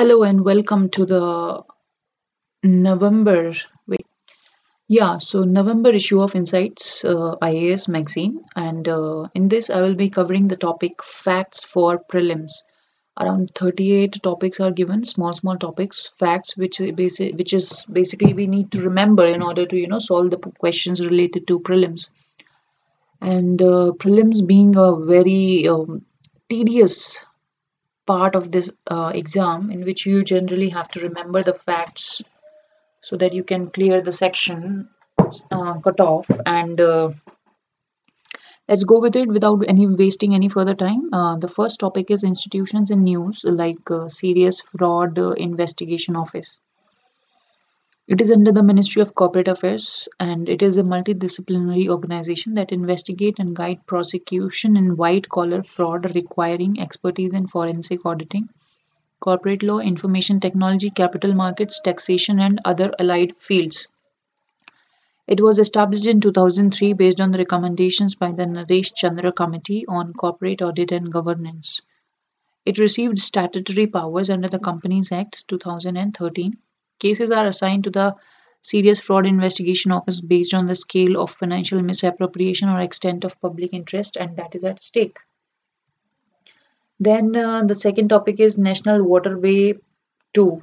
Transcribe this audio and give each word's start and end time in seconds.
Hello 0.00 0.22
and 0.22 0.42
welcome 0.46 0.88
to 0.88 1.04
the 1.04 1.62
November. 2.62 3.52
Wait, 3.86 4.06
yeah, 4.88 5.18
so 5.18 5.42
November 5.42 5.90
issue 5.90 6.22
of 6.22 6.34
Insights 6.34 7.04
uh, 7.04 7.36
IAS 7.42 7.86
magazine, 7.86 8.42
and 8.56 8.88
uh, 8.88 9.28
in 9.34 9.48
this 9.48 9.68
I 9.68 9.82
will 9.82 9.94
be 9.94 10.08
covering 10.08 10.48
the 10.48 10.56
topic 10.56 11.02
facts 11.02 11.64
for 11.64 12.02
prelims. 12.10 12.50
Around 13.20 13.50
38 13.54 14.22
topics 14.22 14.58
are 14.58 14.70
given, 14.70 15.04
small 15.04 15.34
small 15.34 15.58
topics, 15.58 16.10
facts, 16.18 16.56
which 16.56 16.80
is 16.80 16.92
basic, 16.92 17.36
which 17.36 17.52
is 17.52 17.84
basically 17.92 18.32
we 18.32 18.46
need 18.46 18.72
to 18.72 18.80
remember 18.80 19.26
in 19.26 19.42
order 19.42 19.66
to 19.66 19.76
you 19.76 19.86
know 19.86 19.98
solve 19.98 20.30
the 20.30 20.38
questions 20.38 21.02
related 21.02 21.46
to 21.48 21.60
prelims. 21.60 22.08
And 23.20 23.60
uh, 23.60 23.92
prelims 23.98 24.46
being 24.46 24.76
a 24.78 24.96
very 24.96 25.68
um, 25.68 26.06
tedious 26.48 27.22
part 28.10 28.34
of 28.34 28.50
this 28.50 28.70
uh, 28.96 29.10
exam 29.14 29.70
in 29.70 29.84
which 29.84 30.06
you 30.06 30.22
generally 30.24 30.68
have 30.68 30.88
to 30.88 31.00
remember 31.08 31.42
the 31.42 31.54
facts 31.54 32.22
so 33.02 33.16
that 33.16 33.34
you 33.34 33.44
can 33.44 33.70
clear 33.70 34.00
the 34.02 34.12
section 34.12 34.88
uh, 35.50 35.74
cut 35.80 36.00
off 36.00 36.30
and 36.46 36.80
uh, 36.80 37.10
let's 38.68 38.84
go 38.84 39.00
with 39.00 39.16
it 39.16 39.28
without 39.28 39.64
any 39.68 39.86
wasting 39.86 40.34
any 40.34 40.48
further 40.48 40.74
time. 40.74 41.12
Uh, 41.12 41.36
the 41.36 41.48
first 41.48 41.80
topic 41.80 42.10
is 42.10 42.24
institutions 42.24 42.90
and 42.90 43.04
news 43.04 43.42
like 43.44 43.90
uh, 43.90 44.08
serious 44.08 44.60
fraud 44.60 45.18
uh, 45.18 45.30
investigation 45.32 46.16
office 46.16 46.60
it 48.10 48.20
is 48.20 48.30
under 48.30 48.52
the 48.52 48.62
ministry 48.62 49.00
of 49.00 49.14
corporate 49.14 49.48
affairs 49.48 50.06
and 50.18 50.50
it 50.50 50.60
is 50.60 50.76
a 50.76 50.82
multidisciplinary 50.82 51.88
organization 51.88 52.52
that 52.52 52.72
investigate 52.72 53.38
and 53.38 53.56
guide 53.56 53.86
prosecution 53.86 54.76
in 54.76 54.98
white 54.98 55.30
collar 55.30 55.62
fraud 55.62 56.14
requiring 56.14 56.78
expertise 56.78 57.32
in 57.32 57.46
forensic 57.46 58.04
auditing 58.04 58.50
corporate 59.20 59.62
law 59.62 59.78
information 59.78 60.40
technology 60.40 60.90
capital 60.90 61.34
markets 61.34 61.80
taxation 61.80 62.40
and 62.40 62.60
other 62.66 62.92
allied 62.98 63.34
fields 63.38 63.88
It 65.26 65.40
was 65.40 65.58
established 65.58 66.06
in 66.06 66.20
2003 66.20 66.92
based 66.92 67.22
on 67.22 67.30
the 67.30 67.38
recommendations 67.38 68.14
by 68.14 68.32
the 68.32 68.44
Naresh 68.44 68.92
Chandra 68.94 69.32
Committee 69.32 69.86
on 69.86 70.12
Corporate 70.12 70.60
Audit 70.60 70.92
and 70.92 71.10
Governance. 71.10 71.80
It 72.66 72.78
received 72.78 73.18
statutory 73.18 73.86
powers 73.86 74.30
under 74.30 74.48
the 74.48 74.58
Companies 74.58 75.12
Act 75.12 75.48
2013. 75.48 76.58
Cases 77.00 77.30
are 77.30 77.46
assigned 77.46 77.84
to 77.84 77.90
the 77.90 78.14
Serious 78.62 79.00
Fraud 79.00 79.26
Investigation 79.26 79.90
Office 79.90 80.20
based 80.20 80.54
on 80.54 80.66
the 80.66 80.74
scale 80.74 81.20
of 81.20 81.30
financial 81.30 81.82
misappropriation 81.82 82.68
or 82.68 82.80
extent 82.80 83.24
of 83.24 83.40
public 83.40 83.72
interest, 83.72 84.16
and 84.16 84.36
that 84.36 84.54
is 84.54 84.64
at 84.64 84.82
stake. 84.82 85.18
Then 86.98 87.34
uh, 87.34 87.64
the 87.64 87.74
second 87.74 88.08
topic 88.08 88.38
is 88.38 88.58
National 88.58 89.02
Waterway 89.02 89.74
2. 90.34 90.60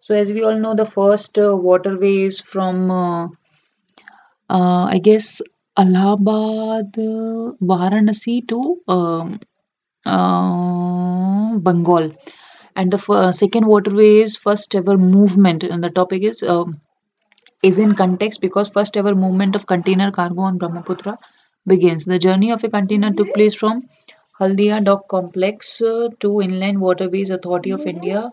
So, 0.00 0.14
as 0.14 0.32
we 0.32 0.42
all 0.42 0.58
know, 0.58 0.74
the 0.74 0.86
first 0.86 1.38
uh, 1.38 1.56
waterway 1.56 2.22
is 2.22 2.40
from 2.40 2.90
uh, 2.90 3.26
uh, 4.50 4.84
I 4.84 4.98
guess 5.02 5.40
Allahabad, 5.76 6.92
Varanasi 7.60 8.46
to 8.48 8.80
um, 8.88 9.40
uh, 10.06 11.56
Bengal. 11.58 12.12
And 12.76 12.90
the 12.92 12.98
f- 12.98 13.10
uh, 13.10 13.32
second 13.32 13.66
waterway 13.66 14.18
is 14.18 14.36
first 14.36 14.74
ever 14.74 14.98
movement, 14.98 15.64
and 15.64 15.82
the 15.82 15.90
topic 15.90 16.22
is 16.22 16.42
um, 16.42 16.74
is 17.62 17.78
in 17.78 17.94
context 17.94 18.40
because 18.40 18.68
first 18.68 18.96
ever 18.96 19.14
movement 19.14 19.56
of 19.56 19.66
container 19.66 20.10
cargo 20.12 20.42
on 20.42 20.58
Brahmaputra 20.58 21.18
begins. 21.66 22.04
The 22.04 22.18
journey 22.18 22.52
of 22.52 22.64
a 22.64 22.70
container 22.70 23.12
took 23.12 23.32
place 23.34 23.54
from 23.54 23.82
Haldia 24.40 24.84
Dock 24.84 25.08
Complex 25.08 25.82
uh, 25.82 26.08
to 26.20 26.40
Inland 26.42 26.80
Waterways 26.80 27.30
Authority 27.30 27.70
of 27.72 27.86
India 27.86 28.30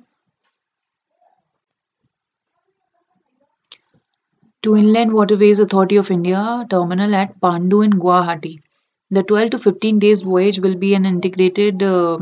to 4.63 4.77
Inland 4.77 5.11
Waterways 5.11 5.59
Authority 5.59 5.97
of 5.97 6.09
India 6.09 6.65
terminal 6.69 7.13
at 7.15 7.37
Pandu 7.41 7.81
in 7.81 7.91
Guwahati. 7.91 8.61
The 9.09 9.23
12 9.23 9.49
to 9.49 9.57
15 9.57 9.99
days 9.99 10.21
voyage 10.23 10.57
will 10.59 10.75
be 10.75 10.93
an 10.93 11.05
integrated 11.05 11.83
uh, 11.83 12.19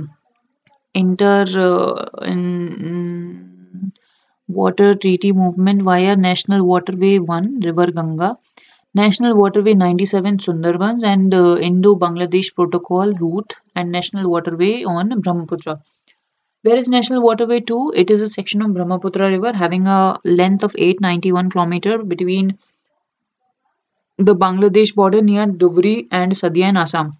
inter 0.94 1.46
uh, 1.58 2.24
in, 2.24 3.92
water 4.48 4.94
treaty 4.96 5.32
movement 5.32 5.82
via 5.84 6.16
National 6.16 6.66
Waterway 6.66 7.20
1 7.20 7.62
River 7.62 7.92
Ganga, 7.92 8.38
National 8.96 9.36
Waterway 9.36 9.74
97 9.74 10.40
Sundarbans 10.40 11.04
and 11.04 11.34
uh, 11.34 11.58
Indo-Bangladesh 11.58 12.56
Protocol 12.56 13.14
route 13.14 13.54
and 13.76 13.92
National 13.92 14.30
Waterway 14.30 14.84
on 14.84 15.22
Brahmaputra. 15.22 15.80
Where 16.64 16.76
is 16.78 16.90
National 16.90 17.22
Waterway 17.22 17.62
2? 17.62 17.94
It 17.96 18.10
is 18.12 18.22
a 18.22 18.28
section 18.28 18.62
of 18.62 18.74
Brahmaputra 18.74 19.30
River 19.30 19.54
having 19.54 19.88
a 19.88 20.18
length 20.26 20.64
of 20.64 20.76
891 20.78 21.50
km 21.52 22.08
between 22.08 22.58
the 24.18 24.36
Bangladesh 24.36 24.94
border 24.94 25.22
near 25.22 25.46
Dhubri 25.46 26.08
and 26.12 26.34
Sadiya 26.34 26.70
in 26.70 26.78
Assam. 26.78 27.18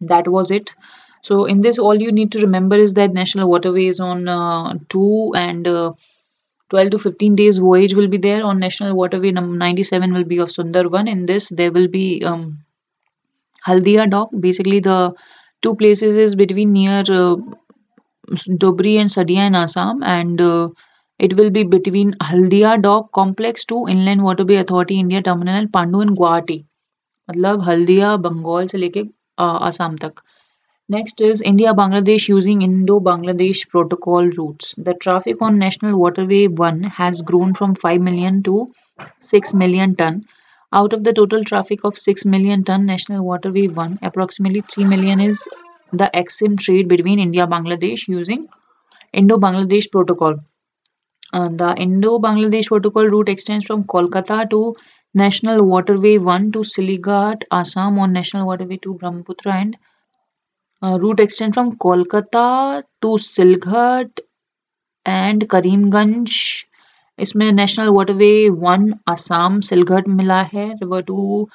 That 0.00 0.28
was 0.28 0.50
it 0.50 0.74
So 1.21 1.45
in 1.45 1.61
this, 1.61 1.79
all 1.79 1.95
you 2.01 2.11
need 2.11 2.31
to 2.33 2.39
remember 2.39 2.77
is 2.77 2.93
that 2.95 3.13
national 3.13 3.49
waterway 3.49 3.85
is 3.87 3.99
on 3.99 4.27
uh, 4.27 4.75
two 4.89 5.31
and 5.35 5.67
uh, 5.67 5.93
12 6.69 6.91
to 6.91 6.99
15 6.99 7.35
days 7.35 7.57
voyage 7.57 7.93
will 7.95 8.07
be 8.07 8.17
there 8.17 8.43
on 8.43 8.59
national 8.59 8.95
waterway 8.95 9.31
number 9.31 9.55
97 9.57 10.13
will 10.13 10.23
be 10.23 10.37
of 10.39 10.49
Sundarban. 10.49 11.09
In 11.09 11.25
this, 11.25 11.49
there 11.49 11.71
will 11.71 11.87
be 11.87 12.23
um, 12.23 12.59
Haldia 13.67 14.09
dock. 14.09 14.29
Basically, 14.39 14.79
the 14.79 15.13
two 15.61 15.75
places 15.75 16.15
is 16.15 16.35
between 16.35 16.73
near 16.73 17.03
uh, 17.09 17.35
Dobri 18.61 18.97
and 18.99 19.09
Sadia 19.09 19.47
in 19.47 19.55
Assam, 19.55 20.01
and 20.03 20.39
uh, 20.41 20.69
it 21.19 21.33
will 21.35 21.49
be 21.49 21.63
between 21.63 22.13
Haldia 22.21 22.81
dock 22.81 23.11
complex 23.11 23.65
to 23.65 23.85
Inland 23.87 24.23
Waterway 24.23 24.55
Authority 24.55 24.99
India 24.99 25.21
Terminal 25.21 25.67
Pandu 25.67 26.01
in 26.01 26.15
Guwahati. 26.15 26.63
मतलब 27.29 27.61
हल्दिया 27.67 28.15
बंगाल 28.23 28.67
से 28.71 28.77
लेके 28.77 28.99
अ, 29.39 29.43
आसाम 29.67 29.95
तक 30.01 30.19
Next 30.92 31.20
is 31.20 31.40
India 31.40 31.72
Bangladesh 31.72 32.26
using 32.26 32.62
Indo 32.62 32.98
Bangladesh 32.98 33.68
protocol 33.68 34.26
routes. 34.30 34.74
The 34.76 34.94
traffic 34.94 35.40
on 35.40 35.56
National 35.56 35.96
Waterway 35.96 36.48
1 36.48 36.82
has 36.82 37.22
grown 37.22 37.54
from 37.54 37.76
5 37.76 38.00
million 38.00 38.42
to 38.42 38.66
6 39.20 39.54
million 39.54 39.94
ton. 39.94 40.24
Out 40.72 40.92
of 40.92 41.04
the 41.04 41.12
total 41.12 41.44
traffic 41.44 41.84
of 41.84 41.96
6 41.96 42.24
million 42.24 42.64
ton 42.64 42.86
National 42.86 43.24
Waterway 43.24 43.68
1, 43.68 44.00
approximately 44.02 44.62
3 44.62 44.82
million 44.86 45.20
is 45.20 45.48
the 45.92 46.10
EXIM 46.12 46.56
trade 46.56 46.88
between 46.88 47.20
India 47.20 47.46
Bangladesh 47.46 48.08
using 48.08 48.48
Indo 49.12 49.38
Bangladesh 49.38 49.88
protocol. 49.92 50.40
Uh, 51.32 51.50
the 51.50 51.72
Indo 51.76 52.18
Bangladesh 52.18 52.66
protocol 52.66 53.06
route 53.06 53.28
extends 53.28 53.64
from 53.64 53.84
Kolkata 53.84 54.50
to 54.50 54.74
National 55.14 55.64
Waterway 55.64 56.18
1 56.18 56.50
to 56.50 56.64
Silghat, 56.64 57.44
Assam 57.52 57.96
on 58.00 58.12
National 58.12 58.44
Waterway 58.44 58.78
2 58.78 58.94
Brahmaputra 58.94 59.52
and 59.52 59.76
route 60.82 61.20
extend 61.20 61.52
from 61.52 61.70
Kolkata 61.80 62.48
to 63.00 63.16
Silghat 63.18 64.20
and 65.06 65.44
Karimganj 65.46 66.30
इसमें 67.18 67.50
national 67.52 67.88
waterway 67.88 68.48
one 68.58 68.92
Assam 69.08 69.60
Silghat 69.60 70.08
मिला 70.10 70.40
है 70.52 70.68
river 70.72 71.02
two 71.02 71.46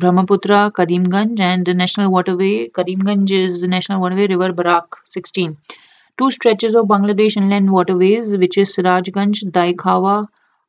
Brahmaputra 0.00 0.68
Karimganj 0.74 1.40
and 1.40 1.68
national 1.76 2.06
waterway 2.06 2.52
Karimganj 2.74 3.32
is 3.32 3.66
national 3.66 3.96
waterway 3.96 4.26
river 4.26 4.52
Barak 4.52 4.96
sixteen 5.06 5.54
two 6.18 6.30
stretches 6.30 6.76
of 6.76 6.86
Bangladesh 6.86 7.36
inland 7.36 7.70
waterways 7.70 8.34
which 8.36 8.58
is 8.58 8.70
Sirajganj 8.70 9.44
Daikhawa 9.54 10.16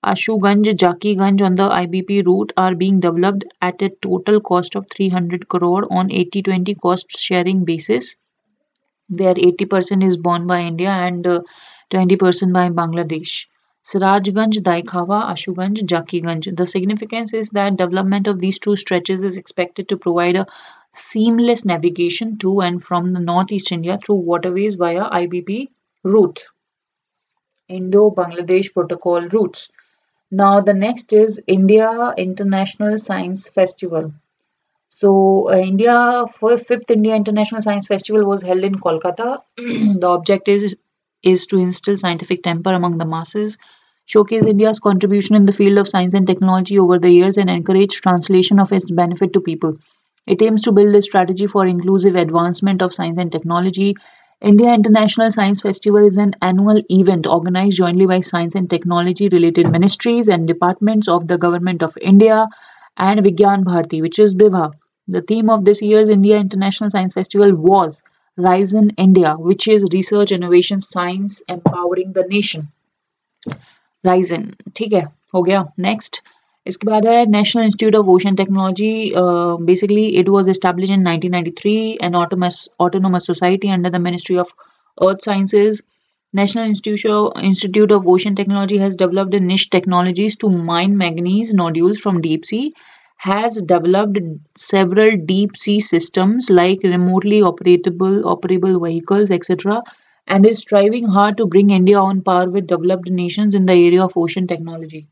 ashuganj 0.03 0.67
jakiganj 0.81 1.41
on 1.41 1.55
the 1.55 1.69
ibp 1.69 2.25
route 2.25 2.51
are 2.57 2.73
being 2.75 2.99
developed 2.99 3.45
at 3.61 3.81
a 3.81 3.89
total 3.89 4.41
cost 4.41 4.75
of 4.75 4.85
300 4.89 5.47
crore 5.47 5.85
on 5.91 6.09
80-20 6.09 6.75
cost 6.75 7.11
sharing 7.11 7.63
basis 7.63 8.15
where 9.09 9.38
80% 9.38 10.01
is 10.03 10.15
borne 10.17 10.47
by 10.47 10.61
India 10.61 10.89
and 10.89 11.27
uh, 11.27 11.41
20% 11.89 12.53
by 12.53 12.69
Bangladesh. 12.69 13.47
Sirajganj, 13.83 14.59
Daikhawa, 14.63 15.29
Ashuganj, 15.31 15.79
Jakiganj. 15.85 16.55
The 16.55 16.65
significance 16.65 17.33
is 17.33 17.50
that 17.50 17.77
development 17.77 18.27
of 18.27 18.39
these 18.39 18.59
two 18.59 18.75
stretches 18.75 19.23
is 19.23 19.38
expected 19.38 19.89
to 19.89 19.97
provide 19.97 20.35
a 20.38 20.45
seamless 20.93 21.65
navigation 21.65 22.38
to 22.38 22.61
and 22.61 22.83
from 22.83 23.09
the 23.09 23.19
northeast 23.19 23.71
India 23.71 24.00
through 24.05 24.17
waterways 24.17 24.75
via 24.75 25.03
IBP 25.09 25.69
route, 26.03 26.45
Indo-Bangladesh 27.69 28.73
Protocol 28.73 29.29
routes. 29.29 29.69
Now 30.31 30.62
the 30.62 30.74
next 30.74 31.12
is 31.13 31.41
India 31.47 32.13
International 32.18 32.97
Science 32.97 33.47
Festival. 33.50 34.13
So, 34.89 35.50
uh, 35.51 35.57
India 35.57 36.25
for 36.29 36.57
fifth 36.57 36.91
India 36.91 37.15
International 37.15 37.62
Science 37.62 37.88
Festival 37.88 38.25
was 38.25 38.44
held 38.44 38.63
in 38.63 38.75
Kolkata. 38.75 39.44
the 39.57 40.09
objective 40.09 40.63
is, 40.63 40.77
is 41.24 41.47
to 41.47 41.57
instill 41.59 41.97
scientific 41.97 42.44
temper 42.44 42.74
among 42.74 42.97
the 42.97 43.06
masses, 43.06 43.57
showcase 44.06 44.45
India's 44.45 44.79
contribution 44.79 45.35
in 45.35 45.45
the 45.45 45.53
field 45.53 45.77
of 45.77 45.89
science 45.89 46.13
and 46.13 46.27
technology 46.27 46.79
over 46.79 47.00
the 47.00 47.12
years, 47.12 47.38
and 47.38 47.50
encourage 47.50 48.01
translation 48.01 48.59
of 48.59 48.71
its 48.74 48.91
benefit 48.91 49.33
to 49.33 49.41
people. 49.41 49.77
It 50.27 50.41
aims 50.41 50.62
to 50.63 50.71
build 50.71 50.95
a 50.95 51.01
strategy 51.01 51.47
for 51.47 51.65
inclusive 51.68 52.15
advancement 52.15 52.81
of 52.81 52.94
science 52.94 53.18
and 53.18 53.31
technology, 53.31 53.95
India 54.40 54.75
International 54.75 55.31
Science 55.31 55.60
Festival 55.60 56.04
is 56.04 56.16
an 56.16 56.34
annual 56.43 56.82
event 56.90 57.26
organized 57.26 57.76
jointly 57.76 58.06
by 58.06 58.20
science 58.20 58.54
and 58.54 58.69
technology 58.69 59.28
related 59.28 59.70
ministries 59.70 60.28
and 60.28 60.49
departments 60.49 61.08
of 61.08 61.28
the 61.28 61.38
Government 61.38 61.82
of 61.82 61.96
India 62.00 62.46
and 62.96 63.20
Vigyan 63.20 63.64
Bharati, 63.64 64.02
which 64.02 64.19
is 64.19 64.34
BIVA. 64.34 64.72
The 65.08 65.22
theme 65.22 65.49
of 65.49 65.64
this 65.64 65.82
year's 65.82 66.08
India 66.08 66.38
International 66.38 66.90
Science 66.90 67.14
Festival 67.14 67.54
was 67.54 68.02
Rise 68.37 68.72
in 68.75 68.90
India, 68.90 69.34
which 69.34 69.69
is 69.69 69.84
research, 69.93 70.32
innovation, 70.32 70.81
science 70.81 71.43
empowering 71.49 72.12
the 72.12 72.25
nation. 72.28 72.69
Ryzen 74.04 74.50
ठीक 74.76 74.93
है 74.93 75.02
हो 75.34 75.43
गया 75.43 75.64
next 75.78 76.16
इसके 76.66 76.87
बाद 76.87 77.06
है 77.06 77.25
national 77.31 77.64
institute 77.64 77.96
of 77.96 78.08
ocean 78.08 78.34
technology 78.40 78.90
basically 79.70 80.04
it 80.20 80.28
was 80.28 80.49
establish 80.49 80.90
in 80.90 81.08
1993 81.08 81.75
N 82.08 82.14
ऑटोमस 82.20 82.58
autonomous 82.84 83.26
society 83.31 83.72
under 83.76 83.93
the 83.96 84.00
ministry 84.06 84.38
of 84.44 84.52
earth 85.08 85.26
sciences 85.28 85.82
national 86.34 86.70
institute 86.72 87.40
institute 87.50 87.94
of 87.96 88.06
ocean 88.14 88.38
technology 88.40 88.78
has 88.82 88.96
developed 89.02 89.34
niche 89.49 89.66
technologies 89.76 90.37
to 90.44 90.50
mine 90.70 90.96
manganese 91.02 91.52
nodules 91.62 92.02
from 92.04 92.20
deep 92.26 92.49
sea 92.52 92.62
has 93.26 93.58
developed 93.75 94.20
several 94.66 95.16
deep 95.32 95.56
sea 95.64 95.78
systems 95.88 96.50
like 96.60 96.88
remotely 96.94 97.40
operable 97.50 98.16
operable 98.37 98.78
vehicles 98.87 99.34
etc 99.38 99.81
and 100.28 100.46
is 100.46 100.64
striving 100.66 101.06
hard 101.19 101.37
to 101.37 101.46
bring 101.46 101.70
India 101.70 101.99
on 101.99 102.22
par 102.31 102.44
with 102.50 102.66
developed 102.76 103.10
nations 103.22 103.54
in 103.54 103.66
the 103.66 103.81
area 103.88 104.02
of 104.02 104.16
ocean 104.16 104.46
technology. 104.46 105.06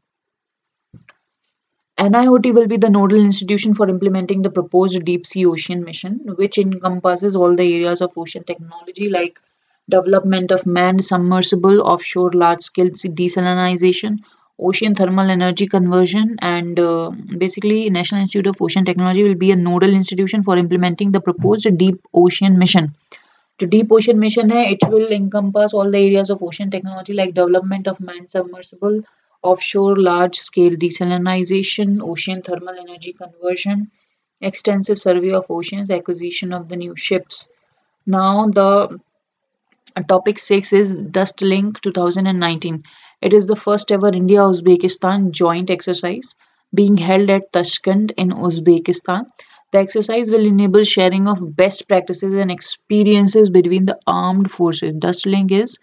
NIOT 1.98 2.54
will 2.54 2.68
be 2.68 2.78
the 2.78 2.90
nodal 2.90 3.20
institution 3.20 3.74
for 3.74 3.90
implementing 3.90 4.42
the 4.42 4.50
proposed 4.50 5.04
deep 5.06 5.26
sea 5.26 5.46
ocean 5.46 5.84
mission, 5.84 6.20
which 6.36 6.58
encompasses 6.58 7.36
all 7.36 7.56
the 7.56 7.64
areas 7.64 8.02
of 8.02 8.12
ocean 8.18 8.44
technology 8.44 9.10
like 9.10 9.40
development 9.90 10.52
of 10.52 10.66
manned 10.66 11.06
submersible 11.06 11.82
offshore 11.82 12.32
large 12.32 12.62
scale 12.62 12.90
desalination, 12.90 14.20
ocean 14.60 14.94
thermal 14.94 15.30
energy 15.30 15.68
conversion, 15.68 16.36
and 16.42 16.80
uh, 16.80 17.12
basically, 17.38 17.90
National 17.90 18.22
Institute 18.22 18.48
of 18.48 18.62
Ocean 18.62 18.84
Technology 18.84 19.24
will 19.24 19.36
be 19.36 19.52
a 19.52 19.56
nodal 19.56 19.92
institution 19.92 20.44
for 20.44 20.58
implementing 20.58 21.12
the 21.12 21.22
proposed 21.22 21.78
deep 21.78 22.02
ocean 22.14 22.58
mission. 22.58 22.94
to 23.60 23.68
deep 23.68 23.92
ocean 23.92 24.20
mission 24.20 24.50
hai, 24.50 24.64
it 24.72 24.80
will 24.90 25.12
encompass 25.12 25.74
all 25.74 25.90
the 25.92 25.98
areas 25.98 26.30
of 26.30 26.44
ocean 26.44 26.70
technology 26.72 27.14
like 27.14 27.34
development 27.34 27.88
of 27.88 28.02
manned 28.02 28.30
submersible, 28.30 29.02
offshore 29.52 29.96
large 29.98 30.36
scale 30.36 30.76
desalination, 30.84 32.00
ocean 32.02 32.42
thermal 32.42 32.76
energy 32.86 33.14
conversion, 33.14 33.92
extensive 34.42 34.98
survey 34.98 35.32
of 35.32 35.46
oceans, 35.50 35.90
acquisition 35.90 36.54
of 36.54 36.70
the 36.70 36.76
new 36.76 36.96
ships. 36.96 37.48
Now 38.06 38.48
the 38.48 39.00
topic 40.08 40.40
6 40.40 40.74
is 40.74 40.96
Dustlik 40.96 41.82
2019. 41.82 42.84
It 43.22 43.34
is 43.34 43.48
the 43.48 43.56
first 43.56 43.92
ever 43.92 44.10
India 44.10 44.40
Uzbekistan 44.40 45.32
joint 45.32 45.70
exercise 45.70 46.36
being 46.74 46.98
held 46.98 47.30
at 47.30 47.52
Tashkent 47.54 48.12
in 48.18 48.30
Uzbekistan. 48.32 49.26
The 49.72 49.80
exercise 49.80 50.32
will 50.32 50.46
enable 50.46 50.84
sharing 50.84 51.28
of 51.28 51.56
best 51.56 51.88
practices 51.88 52.34
and 52.34 52.52
experiences 52.52 53.50
between 53.50 53.86
the 53.86 53.98
armed 54.08 54.52
forces. 54.52 54.94
Dustlik 55.00 55.52
is 55.52 55.78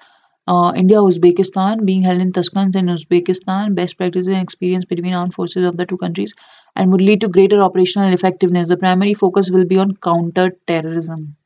uh, 0.46 0.72
India 0.76 0.98
Uzbekistan 0.98 1.84
being 1.84 2.02
held 2.02 2.20
in 2.20 2.32
Tashkent 2.32 2.74
in 2.74 2.86
Uzbekistan. 2.86 3.74
Best 3.74 3.96
practices 3.98 4.28
and 4.28 4.42
experience 4.42 4.84
between 4.84 5.14
armed 5.14 5.34
forces 5.34 5.64
of 5.64 5.76
the 5.76 5.86
two 5.86 5.96
countries 5.98 6.34
and 6.76 6.92
would 6.92 7.00
lead 7.00 7.20
to 7.20 7.28
greater 7.28 7.62
operational 7.62 8.12
effectiveness. 8.12 8.68
The 8.68 8.76
primary 8.76 9.14
focus 9.14 9.50
will 9.50 9.64
be 9.64 9.78
on 9.78 9.96
counter 9.96 10.50
terrorism. 10.66 11.36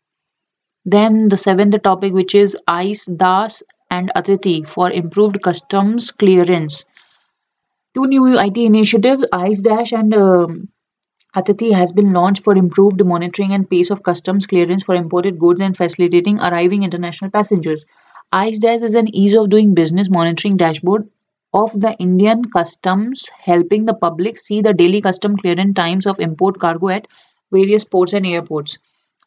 Then 0.86 1.28
the 1.28 1.36
seventh 1.36 1.82
topic, 1.82 2.14
which 2.14 2.34
is 2.34 2.56
ICE, 2.66 3.06
DAS, 3.06 3.62
and 3.90 4.10
Atithi 4.16 4.66
for 4.66 4.90
improved 4.90 5.42
customs 5.42 6.10
clearance. 6.12 6.84
Two 7.96 8.06
new 8.06 8.38
IT 8.38 8.64
initiatives, 8.64 9.24
ICE 9.32 9.60
Dash 9.60 9.92
and 9.92 10.14
um, 10.14 10.68
Atithi 11.36 11.72
has 11.72 11.92
been 11.92 12.12
launched 12.12 12.44
for 12.44 12.56
improved 12.56 13.04
monitoring 13.04 13.52
and 13.52 13.68
pace 13.70 13.90
of 13.90 14.02
customs 14.02 14.46
clearance 14.46 14.82
for 14.84 14.94
imported 14.94 15.38
goods 15.38 15.60
and 15.60 15.76
facilitating 15.76 16.40
arriving 16.40 16.84
international 16.84 17.30
passengers. 17.30 17.84
ICE 18.32 18.58
Dash 18.58 18.82
is 18.82 18.94
an 18.94 19.14
ease 19.14 19.34
of 19.34 19.50
doing 19.50 19.74
business 19.74 20.10
monitoring 20.10 20.56
dashboard 20.56 21.08
of 21.52 21.72
the 21.80 21.94
Indian 21.98 22.44
customs, 22.44 23.28
helping 23.38 23.84
the 23.84 23.94
public 23.94 24.36
see 24.36 24.60
the 24.60 24.72
daily 24.72 25.00
custom 25.00 25.36
clearance 25.36 25.74
times 25.74 26.06
of 26.06 26.20
import 26.20 26.58
cargo 26.58 26.88
at 26.88 27.06
various 27.52 27.84
ports 27.84 28.12
and 28.12 28.26
airports. 28.26 28.78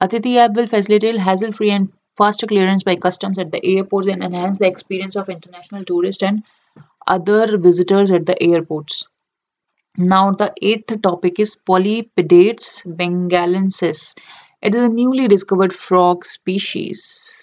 Atithi 0.02 0.38
app 0.38 0.56
will 0.56 0.68
facilitate 0.68 1.18
hassle 1.18 1.52
free 1.52 1.72
and 1.72 1.92
faster 2.18 2.46
clearance 2.46 2.84
by 2.84 2.96
customs 2.96 3.40
at 3.40 3.52
the 3.52 3.66
airports 3.66 4.08
and 4.08 4.22
enhance 4.22 4.60
the 4.60 4.68
experience 4.68 5.16
of 5.16 5.30
international 5.30 5.86
tourists 5.86 6.22
and 6.22 6.44
other 7.08 7.58
visitors 7.58 8.12
at 8.12 8.26
the 8.26 8.42
airports. 8.44 9.08
Now, 9.98 10.32
the 10.32 10.54
eighth 10.62 11.02
topic 11.02 11.40
is 11.40 11.56
Polypedates 11.56 12.84
bengalensis. 12.84 14.18
It 14.62 14.76
is 14.76 14.84
a 14.84 14.90
newly 14.90 15.28
discovered 15.28 15.74
frog 15.74 16.26
species. 16.26 17.39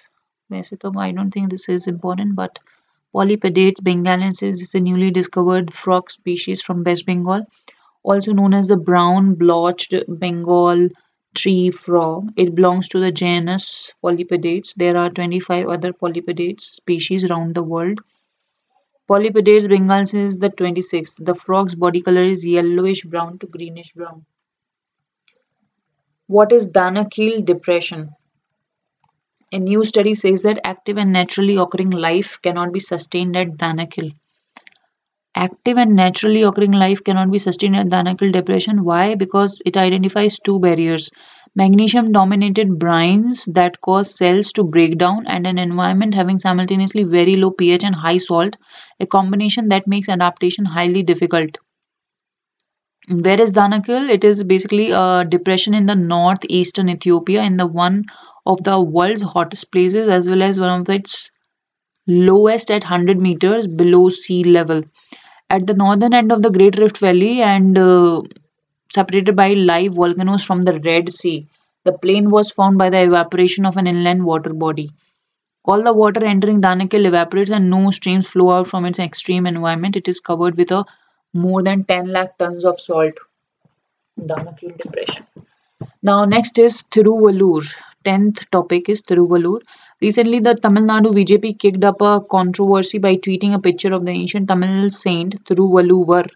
I 0.51 1.13
don't 1.13 1.31
think 1.31 1.51
this 1.51 1.69
is 1.69 1.87
important, 1.87 2.35
but 2.35 2.59
Polypedates 3.13 3.81
bengalensis 3.81 4.61
is 4.61 4.75
a 4.75 4.81
newly 4.81 5.11
discovered 5.13 5.73
frog 5.75 6.11
species 6.11 6.63
from 6.63 6.83
West 6.85 7.07
Bengal, 7.07 7.45
also 8.05 8.33
known 8.33 8.55
as 8.55 8.69
the 8.69 8.77
brown 8.77 9.35
blotched 9.37 9.95
Bengal 10.09 10.89
tree 11.37 11.71
frog. 11.71 12.33
It 12.37 12.55
belongs 12.55 12.89
to 12.89 13.01
the 13.01 13.13
genus 13.13 13.93
Polypedates. 14.03 14.75
There 14.75 14.97
are 14.97 15.11
25 15.11 15.69
other 15.69 15.93
Polypedates 15.93 16.67
species 16.77 17.25
around 17.25 17.55
the 17.55 17.63
world. 17.65 18.01
Polypedates 19.09 19.67
bengalensis 19.67 20.15
is 20.15 20.39
the 20.39 20.51
twenty-sixth. 20.51 21.17
The 21.19 21.35
frog's 21.35 21.75
body 21.75 22.03
color 22.03 22.25
is 22.25 22.47
yellowish 22.47 23.05
brown 23.05 23.39
to 23.39 23.47
greenish 23.47 23.95
brown. 23.95 24.27
What 26.29 26.53
is 26.53 26.69
Danakil 26.69 27.45
depression? 27.45 28.11
A 29.51 29.59
new 29.59 29.85
study 29.85 30.15
says 30.15 30.43
that 30.43 30.61
active 30.63 30.99
and 30.99 31.13
naturally 31.13 31.57
occurring 31.57 31.91
life 31.91 32.39
cannot 32.43 32.73
be 32.73 32.79
sustained 32.79 33.37
at 33.37 33.57
Danakil. 33.57 34.13
Active 35.37 35.79
and 35.79 35.95
naturally 35.95 36.43
occurring 36.43 36.73
life 36.73 37.05
cannot 37.05 37.31
be 37.31 37.39
sustained 37.39 37.77
at 37.77 37.87
Danakil 37.87 38.33
depression. 38.33 38.83
Why? 38.83 39.15
Because 39.15 39.63
it 39.65 39.77
identifies 39.77 40.41
two 40.41 40.59
barriers 40.59 41.13
magnesium 41.55 42.11
dominated 42.11 42.71
brines 42.71 43.45
that 43.55 43.81
cause 43.83 44.17
cells 44.17 44.51
to 44.55 44.65
break 44.65 44.99
down, 44.99 45.25
and 45.29 45.47
an 45.47 45.59
environment 45.59 46.13
having 46.15 46.39
simultaneously 46.41 47.05
very 47.05 47.37
low 47.37 47.53
pH 47.53 47.85
and 47.85 47.95
high 47.95 48.19
salt, 48.19 48.57
a 48.99 49.07
combination 49.07 49.69
that 49.69 49.87
makes 49.87 50.09
adaptation 50.09 50.65
highly 50.65 51.05
difficult. 51.05 51.57
Where 53.11 53.41
is 53.41 53.53
Danakil? 53.53 54.09
It 54.09 54.23
is 54.23 54.45
basically 54.45 54.93
a 54.93 55.25
depression 55.29 55.75
in 55.75 55.87
the 55.87 55.97
northeastern 55.97 56.89
Ethiopia, 56.89 57.43
in 57.43 57.57
the 57.57 57.67
one 57.67 58.05
of 58.47 58.63
the 58.63 58.81
world's 58.81 59.23
hottest 59.23 59.73
places, 59.73 60.09
as 60.09 60.29
well 60.29 60.41
as 60.41 60.61
one 60.61 60.81
of 60.83 60.89
its 60.89 61.29
lowest 62.07 62.71
at 62.71 62.85
100 62.85 63.19
meters 63.19 63.67
below 63.67 64.09
sea 64.11 64.45
level. 64.45 64.83
At 65.51 65.67
the 65.67 65.75
northern 65.75 66.15
end 66.15 66.33
of 66.33 66.43
the 66.43 66.51
Great 66.51 66.79
Rift 66.79 66.99
Valley 66.99 67.43
and 67.43 67.79
uh, 67.79 68.23
separated 68.93 69.37
by 69.37 69.55
live 69.55 69.95
volcanoes 69.95 70.45
from 70.45 70.63
the 70.63 70.81
Red 70.81 71.13
Sea. 71.13 71.47
The 71.85 71.93
plain 71.93 72.31
was 72.31 72.51
formed 72.51 72.79
by 72.79 72.91
the 72.91 73.05
evaporation 73.05 73.67
of 73.67 73.77
an 73.77 73.87
inland 73.87 74.25
water 74.25 74.53
body. 74.55 74.91
All 75.67 75.83
the 75.83 75.93
water 75.93 76.25
entering 76.25 76.63
Danakil 76.63 77.05
evaporates 77.05 77.51
and 77.51 77.69
no 77.69 77.91
streams 77.91 78.27
flow 78.27 78.53
out 78.53 78.69
from 78.69 78.87
its 78.87 78.99
extreme 78.99 79.47
environment. 79.47 79.95
It 79.95 80.09
is 80.09 80.19
covered 80.19 80.57
with 80.57 80.71
a 80.71 80.87
more 81.35 81.63
than 81.63 81.85
10 81.85 82.09
lakh 82.13 82.39
tons 82.39 82.65
of 82.65 82.81
salt. 82.81 83.15
Danakil 84.19 84.77
depression. 84.77 85.25
Now 86.03 86.25
next 86.25 86.59
is 86.59 86.83
Thiruvallur. 86.91 87.65
Tenth 88.05 88.51
topic 88.51 88.89
is 88.89 89.03
Thiruvallur. 89.03 89.61
Recently, 90.01 90.41
the 90.41 90.55
Tamil 90.55 90.85
Nadu 90.85 91.13
BJP 91.13 91.59
kicked 91.59 91.85
up 91.85 92.01
a 92.01 92.21
controversy 92.31 92.99
by 92.99 93.17
tweeting 93.17 93.55
a 93.55 93.61
picture 93.61 93.93
of 93.93 94.05
the 94.05 94.13
ancient 94.13 94.49
Tamil 94.49 94.91
saint 94.91 95.45
Thiruvallur 95.45 96.29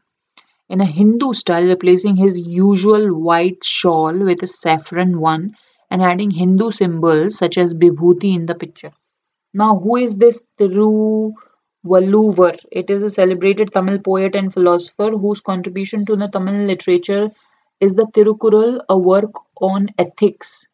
in 0.68 0.80
a 0.80 0.86
Hindu 0.86 1.32
style, 1.34 1.64
replacing 1.64 2.16
his 2.16 2.40
usual 2.48 3.14
white 3.18 3.64
shawl 3.64 4.12
with 4.18 4.42
a 4.42 4.46
saffron 4.46 5.20
one 5.20 5.56
and 5.90 6.02
adding 6.02 6.30
Hindu 6.30 6.70
symbols 6.70 7.36
such 7.38 7.58
as 7.58 7.74
Vibhuti 7.74 8.34
in 8.34 8.46
the 8.46 8.54
picture. 8.54 8.92
Now, 9.54 9.78
who 9.78 9.96
is 9.96 10.16
this 10.16 10.42
Thiruvalluvar? 10.58 11.34
It 11.84 12.90
is 12.90 13.02
a 13.02 13.10
celebrated 13.10 13.72
Tamil 13.72 13.98
poet 14.00 14.34
and 14.34 14.52
philosopher 14.52 15.10
whose 15.10 15.40
contribution 15.40 16.04
to 16.06 16.16
the 16.16 16.28
Tamil 16.28 16.66
literature 16.66 17.30
is 17.80 17.94
the 17.94 18.06
Tirukkural, 18.06 18.80
a 18.88 18.98
work 18.98 19.32
on 19.60 19.88
ethics. 19.98 20.66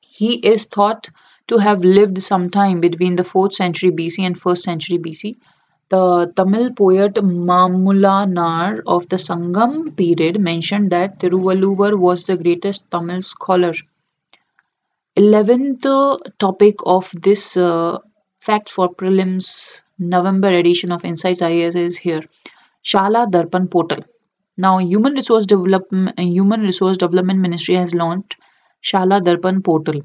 He 0.00 0.34
is 0.34 0.64
thought 0.64 1.08
to 1.46 1.58
have 1.58 1.84
lived 1.84 2.20
sometime 2.22 2.80
between 2.80 3.14
the 3.14 3.22
4th 3.22 3.52
century 3.52 3.90
BC 3.90 4.24
and 4.24 4.36
1st 4.36 4.58
century 4.62 4.98
BC. 4.98 5.36
The 5.88 6.32
Tamil 6.34 6.72
poet 6.72 7.14
Mamulanar 7.14 8.82
of 8.86 9.08
the 9.08 9.16
Sangam 9.16 9.96
period 9.96 10.40
mentioned 10.40 10.90
that 10.90 11.20
Thiruvalluvar 11.20 11.96
was 11.96 12.24
the 12.24 12.36
greatest 12.36 12.90
Tamil 12.90 13.22
scholar. 13.22 13.72
11th 15.16 15.86
uh, 15.86 16.18
topic 16.38 16.76
of 16.86 17.12
this 17.22 17.56
uh, 17.56 17.98
Fact 18.40 18.68
for 18.68 18.92
Prelims 18.94 19.82
November 19.98 20.48
edition 20.48 20.92
of 20.92 21.04
Insights 21.04 21.40
IAS 21.40 21.74
is 21.74 21.98
here. 21.98 22.22
Shala 22.84 23.28
Darpan 23.28 23.68
Portal. 23.68 23.98
Now, 24.56 24.78
Human 24.78 25.14
Resource 25.14 25.44
Development 25.44 26.16
Human 26.20 26.62
Resource 26.62 26.96
Development 26.96 27.40
Ministry 27.40 27.74
has 27.74 27.94
launched 27.94 28.36
Shala 28.80 29.20
Darpan 29.20 29.64
Portal. 29.64 30.00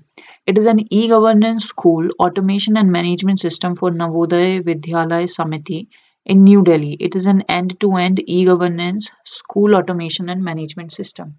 It 0.47 0.57
is 0.57 0.65
an 0.65 0.91
e-governance 0.91 1.65
school 1.65 2.09
automation 2.19 2.75
and 2.75 2.91
management 2.91 3.39
system 3.39 3.75
for 3.75 3.91
Navodaya 3.91 4.63
Vidyalaya 4.63 5.27
Samiti 5.27 5.87
in 6.25 6.43
New 6.43 6.63
Delhi. 6.63 6.93
It 6.99 7.15
is 7.15 7.27
an 7.27 7.41
end-to-end 7.43 8.23
e-governance 8.27 9.11
school 9.25 9.75
automation 9.75 10.27
and 10.29 10.43
management 10.43 10.91
system. 10.91 11.37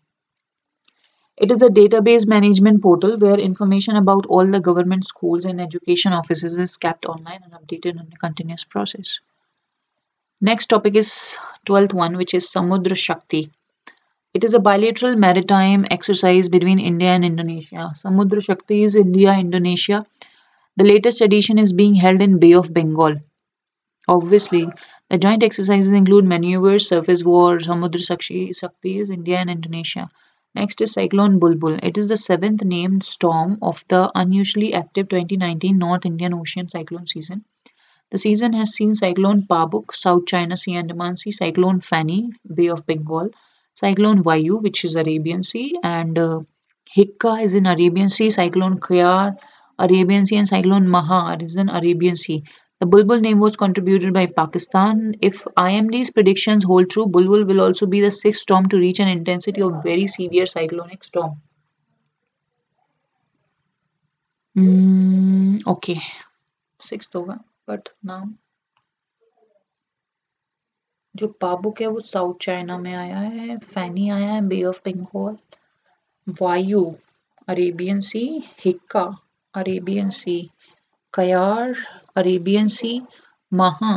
It 1.36 1.50
is 1.50 1.62
a 1.62 1.68
database 1.68 2.28
management 2.28 2.80
portal 2.80 3.18
where 3.18 3.38
information 3.38 3.96
about 3.96 4.26
all 4.26 4.46
the 4.50 4.60
government 4.60 5.04
schools 5.04 5.44
and 5.44 5.60
education 5.60 6.12
offices 6.12 6.56
is 6.56 6.76
kept 6.76 7.06
online 7.06 7.40
and 7.42 7.52
updated 7.52 7.98
on 7.98 8.08
a 8.12 8.16
continuous 8.18 8.62
process. 8.64 9.20
Next 10.40 10.66
topic 10.66 10.94
is 10.94 11.36
12th 11.66 11.92
one, 11.92 12.16
which 12.16 12.34
is 12.34 12.48
Samudra 12.48 12.96
Shakti. 12.96 13.50
It 14.32 14.44
is 14.44 14.54
a 14.54 14.60
bilateral 14.60 15.16
maritime 15.16 15.86
exercise 15.90 16.48
between 16.48 16.78
India 16.78 17.08
and 17.08 17.24
Indonesia. 17.24 17.94
Samudra 18.00 18.42
Shakti 18.42 18.84
is 18.84 18.94
India 18.94 19.32
Indonesia. 19.32 20.06
The 20.76 20.84
latest 20.84 21.20
edition 21.20 21.58
is 21.58 21.72
being 21.72 21.94
held 21.94 22.22
in 22.22 22.38
Bay 22.38 22.52
of 22.52 22.72
Bengal. 22.72 23.16
Obviously, 24.06 24.68
the 25.10 25.18
joint 25.18 25.42
exercises 25.42 25.92
include 25.92 26.24
maneuvers, 26.24 26.88
surface 26.88 27.24
war, 27.24 27.58
Samudra 27.58 27.98
Shakti 28.06 28.98
is 29.00 29.10
India 29.10 29.38
and 29.38 29.50
Indonesia. 29.50 30.08
Next 30.54 30.80
is 30.80 30.92
Cyclone 30.92 31.38
Bulbul. 31.40 31.78
It 31.82 31.98
is 31.98 32.08
the 32.08 32.16
seventh 32.16 32.62
named 32.62 33.02
storm 33.02 33.58
of 33.60 33.84
the 33.88 34.10
unusually 34.14 34.72
active 34.72 35.08
2019 35.08 35.76
North 35.76 36.06
Indian 36.06 36.34
Ocean 36.34 36.68
cyclone 36.68 37.06
season. 37.06 37.44
The 38.10 38.18
season 38.18 38.52
has 38.52 38.72
seen 38.72 38.94
Cyclone 38.94 39.42
Pabuk, 39.42 39.94
South 39.94 40.26
China 40.26 40.56
Sea, 40.56 40.76
and 40.76 40.90
Andaman 40.90 41.16
Sea, 41.16 41.32
Cyclone 41.32 41.80
Fani, 41.80 42.30
Bay 42.54 42.68
of 42.68 42.86
Bengal, 42.86 43.30
Cyclone 43.74 44.22
Vayu, 44.22 44.62
which 44.62 44.84
is 44.84 44.94
Arabian 44.94 45.42
Sea, 45.42 45.74
and 45.82 46.16
uh, 46.16 46.40
Hikka 46.96 47.42
is 47.42 47.56
in 47.56 47.66
Arabian 47.66 48.08
Sea, 48.08 48.30
Cyclone 48.30 48.78
Kyarr, 48.78 49.36
Arabian 49.78 50.26
Sea, 50.26 50.36
and 50.36 50.46
Cyclone 50.46 50.88
Maha 50.88 51.36
is 51.42 51.56
in 51.56 51.68
Arabian 51.68 52.14
Sea. 52.14 52.44
The 52.83 52.85
Bulbul 52.85 53.19
name 53.19 53.39
was 53.39 53.57
contributed 53.57 54.13
by 54.13 54.25
Pakistan. 54.25 55.15
If 55.21 55.43
IMD's 55.57 56.11
predictions 56.11 56.63
hold 56.63 56.89
true, 56.89 57.05
Bulbul 57.05 57.45
will 57.45 57.61
also 57.61 57.85
be 57.85 57.99
the 57.99 58.11
sixth 58.11 58.41
storm 58.41 58.69
to 58.69 58.77
reach 58.77 58.99
an 58.99 59.09
intensity 59.09 59.61
of 59.61 59.83
very 59.83 60.07
severe 60.07 60.45
cyclonic 60.45 61.03
storm. 61.03 61.41
Hmm, 64.55 65.57
okay, 65.67 65.99
sixth 66.79 67.13
होगा 67.15 67.39
but 67.67 67.89
now 68.03 68.23
जो 71.15 71.27
Pabuk 71.41 71.81
है 71.81 71.87
वो 71.87 71.99
south 71.99 72.35
China 72.41 72.77
में 72.77 72.93
आया 72.93 73.19
है 73.19 73.57
फैनी 73.57 74.09
आया 74.09 74.33
है 74.33 74.41
बे 74.47 74.63
of 74.63 74.81
Bengal 74.85 75.37
Vayu 76.41 76.83
Arabian 77.47 77.99
C 77.99 78.21
Hikka 78.65 79.03
Arabian 79.53 80.09
C 80.09 80.51
Kyarr 81.13 81.75
Arabian 82.17 82.67
सी 82.77 83.01
महा 83.61 83.93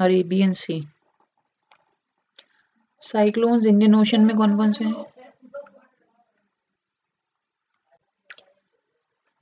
अरेबियन 0.00 0.52
सी 0.62 0.80
साइक्लोन्स 3.02 3.66
इंडियन 3.66 3.94
ओशन 3.94 4.24
में 4.24 4.36
कौन 4.36 4.56
कौन 4.56 4.72
से 4.72 4.84
हैं 4.84 5.04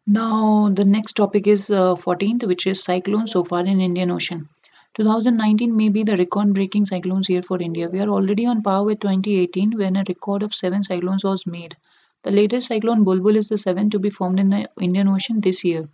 Now, 0.06 0.68
the 0.68 0.84
next 0.84 1.14
topic 1.14 1.46
is 1.46 1.70
uh, 1.70 1.94
14th, 1.94 2.46
which 2.46 2.66
is 2.66 2.82
cyclones 2.82 3.32
so 3.32 3.42
far 3.42 3.60
in 3.60 3.80
Indian 3.80 4.10
Ocean. 4.10 4.50
2019 4.96 5.74
may 5.74 5.88
be 5.88 6.02
the 6.02 6.16
record 6.18 6.52
breaking 6.52 6.84
cyclones 6.84 7.30
year 7.30 7.42
for 7.42 7.58
India. 7.60 7.88
We 7.88 8.00
are 8.00 8.08
already 8.08 8.44
on 8.44 8.62
par 8.62 8.84
with 8.84 9.00
2018 9.00 9.78
when 9.78 9.96
a 9.96 10.04
record 10.06 10.42
of 10.42 10.54
seven 10.54 10.84
cyclones 10.84 11.24
was 11.24 11.46
made. 11.46 11.76
The 12.22 12.30
latest 12.30 12.68
cyclone 12.68 13.02
Bulbul 13.04 13.36
is 13.36 13.48
the 13.48 13.56
seventh 13.56 13.92
to 13.92 13.98
be 13.98 14.10
formed 14.10 14.40
in 14.40 14.50
the 14.50 14.68
Indian 14.78 15.08
Ocean 15.08 15.40
this 15.40 15.64
year. 15.64 15.88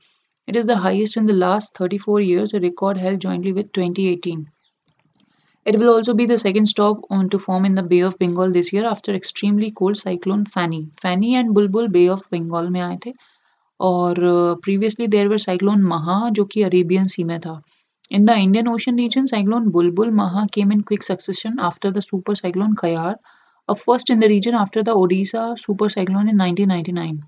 It 0.48 0.56
is 0.56 0.68
the 0.68 0.78
highest 0.78 1.18
in 1.18 1.25
the 1.25 1.34
last 1.34 1.75
34 1.75 2.22
years, 2.22 2.54
a 2.54 2.60
record 2.60 2.98
held 2.98 3.20
jointly 3.20 3.52
with 3.52 3.72
2018. 3.72 4.48
It 5.66 5.80
will 5.80 5.90
also 5.90 6.14
be 6.14 6.28
the 6.28 6.38
second 6.38 6.68
stop 6.68 7.00
on 7.10 7.30
to 7.30 7.40
form 7.40 7.66
in 7.66 7.74
the 7.74 7.82
Bay 7.82 8.02
of 8.02 8.20
Bengal 8.20 8.52
this 8.52 8.72
year 8.72 8.86
after 8.86 9.12
extremely 9.16 9.72
cold 9.72 9.98
cyclone 9.98 10.46
Fani. 10.46 10.92
Fani 11.02 11.36
and 11.36 11.56
Bulbul 11.56 11.92
Bay 11.92 12.08
of 12.08 12.30
Bengal 12.30 12.70
mein 12.70 12.84
aaye 12.84 13.02
the. 13.02 13.14
Aur, 13.80 14.14
uh, 14.24 14.56
previously 14.58 15.08
there 15.08 15.28
were 15.28 15.40
cyclone 15.40 15.82
Maha 15.82 16.32
jo 16.32 16.46
ki 16.46 16.62
Arabian 16.62 17.08
Sea. 17.08 17.24
In 18.12 18.25
the 18.25 18.36
Indian 18.36 18.68
Ocean 18.68 18.96
region, 18.98 19.28
cyclone 19.28 19.72
Bulbul 19.72 20.12
Maha 20.12 20.48
came 20.52 20.72
in 20.72 20.84
quick 20.84 21.02
succession 21.02 21.58
after 21.58 21.90
the 21.90 22.04
super 22.04 22.36
cyclone 22.36 22.75
Kyarr, 22.75 23.16
a 23.68 23.75
first 23.75 24.12
in 24.12 24.20
the 24.20 24.28
region 24.28 24.54
after 24.54 24.84
the 24.84 24.96
Odisha 24.96 25.58
super 25.58 25.90
cyclone 25.90 26.30
in 26.30 26.38
1999. 26.38 27.24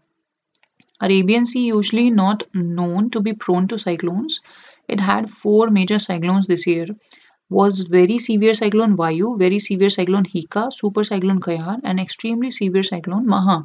Arabian 0.99 1.45
Sea, 1.45 1.67
usually 1.67 2.09
not 2.09 2.43
known 2.53 3.09
to 3.11 3.21
be 3.21 3.33
prone 3.33 3.67
to 3.67 3.77
cyclones, 3.77 4.39
it 4.87 4.99
had 4.99 5.29
four 5.29 5.69
major 5.69 5.99
cyclones 5.99 6.47
this 6.47 6.65
year. 6.65 6.87
Was 7.49 7.81
very 7.81 8.17
severe 8.17 8.53
cyclone 8.53 8.97
Vayu, 8.97 9.37
very 9.37 9.59
severe 9.59 9.89
cyclone 9.89 10.25
Hikka, 10.25 10.73
super 10.73 11.03
cyclone 11.03 11.39
Kyarr, 11.39 11.79
and 11.83 11.99
extremely 11.99 12.49
severe 12.49 12.83
cyclone 12.83 13.27
Maha. 13.27 13.63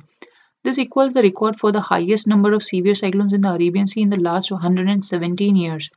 This 0.62 0.78
equals 0.78 1.14
the 1.14 1.22
record 1.22 1.56
for 1.56 1.72
the 1.72 1.80
highest 1.80 2.26
number 2.26 2.52
of 2.52 2.62
severe 2.62 2.94
cyclones 2.94 3.32
in 3.32 3.40
the 3.40 3.52
Arabian 3.52 3.88
Sea 3.88 4.02
in 4.02 4.10
the 4.10 4.20
last 4.20 4.50
117 4.52 5.56
years. 5.56 5.90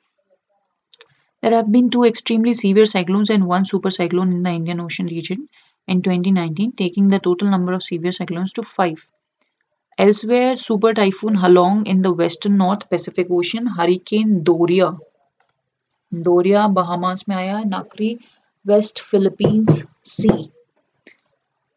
There 1.42 1.54
have 1.54 1.72
been 1.72 1.90
two 1.90 2.06
extremely 2.06 2.54
severe 2.54 2.86
cyclones 2.86 3.30
and 3.30 3.46
one 3.46 3.66
super 3.66 3.92
cyclone 3.92 4.32
in 4.32 4.44
the 4.44 4.52
Indian 4.52 4.80
Ocean 4.80 5.08
region 5.08 5.50
in 5.88 6.02
2019, 6.02 6.72
taking 6.72 7.10
the 7.10 7.20
total 7.20 7.50
number 7.50 7.74
of 7.74 7.84
severe 7.84 8.12
cyclones 8.12 8.54
to 8.54 8.64
five. 8.64 9.08
Elsewhere, 9.99 10.57
super 10.57 10.95
typhoon 10.95 11.37
Halong 11.37 11.87
in 11.87 12.03
the 12.03 12.13
western 12.13 12.57
North 12.57 12.89
Pacific 12.89 13.27
Ocean, 13.31 13.67
Hurricane 13.67 14.43
Doria. 14.43 14.97
Doria 16.11 16.69
Bahamas 16.69 17.29
में 17.29 17.37
आया 17.37 17.63
Nakri 17.69 18.19
West 18.65 19.01
Philippines 19.01 19.85
Sea. 20.03 20.51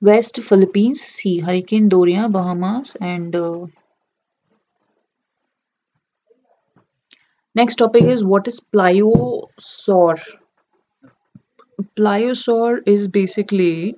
West 0.02 0.42
Philippines 0.42 1.02
Sea, 1.02 1.40
Hurricane 1.40 1.90
Doria, 1.90 2.28
Bahamas, 2.28 2.96
and 3.00 3.36
uh, 3.36 3.66
next 7.56 7.76
topic 7.76 8.04
is 8.04 8.24
what 8.24 8.48
is 8.48 8.60
pliosaur? 8.60 10.20
Pliosaur 11.96 12.82
is 12.86 13.08
basically 13.08 13.96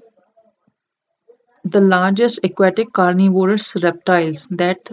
the 1.65 1.81
largest 1.81 2.41
aquatic 2.45 2.93
carnivorous 2.93 3.77
reptiles 3.83 4.47
that 4.51 4.91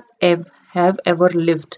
have 0.70 1.00
ever 1.06 1.30
lived. 1.30 1.78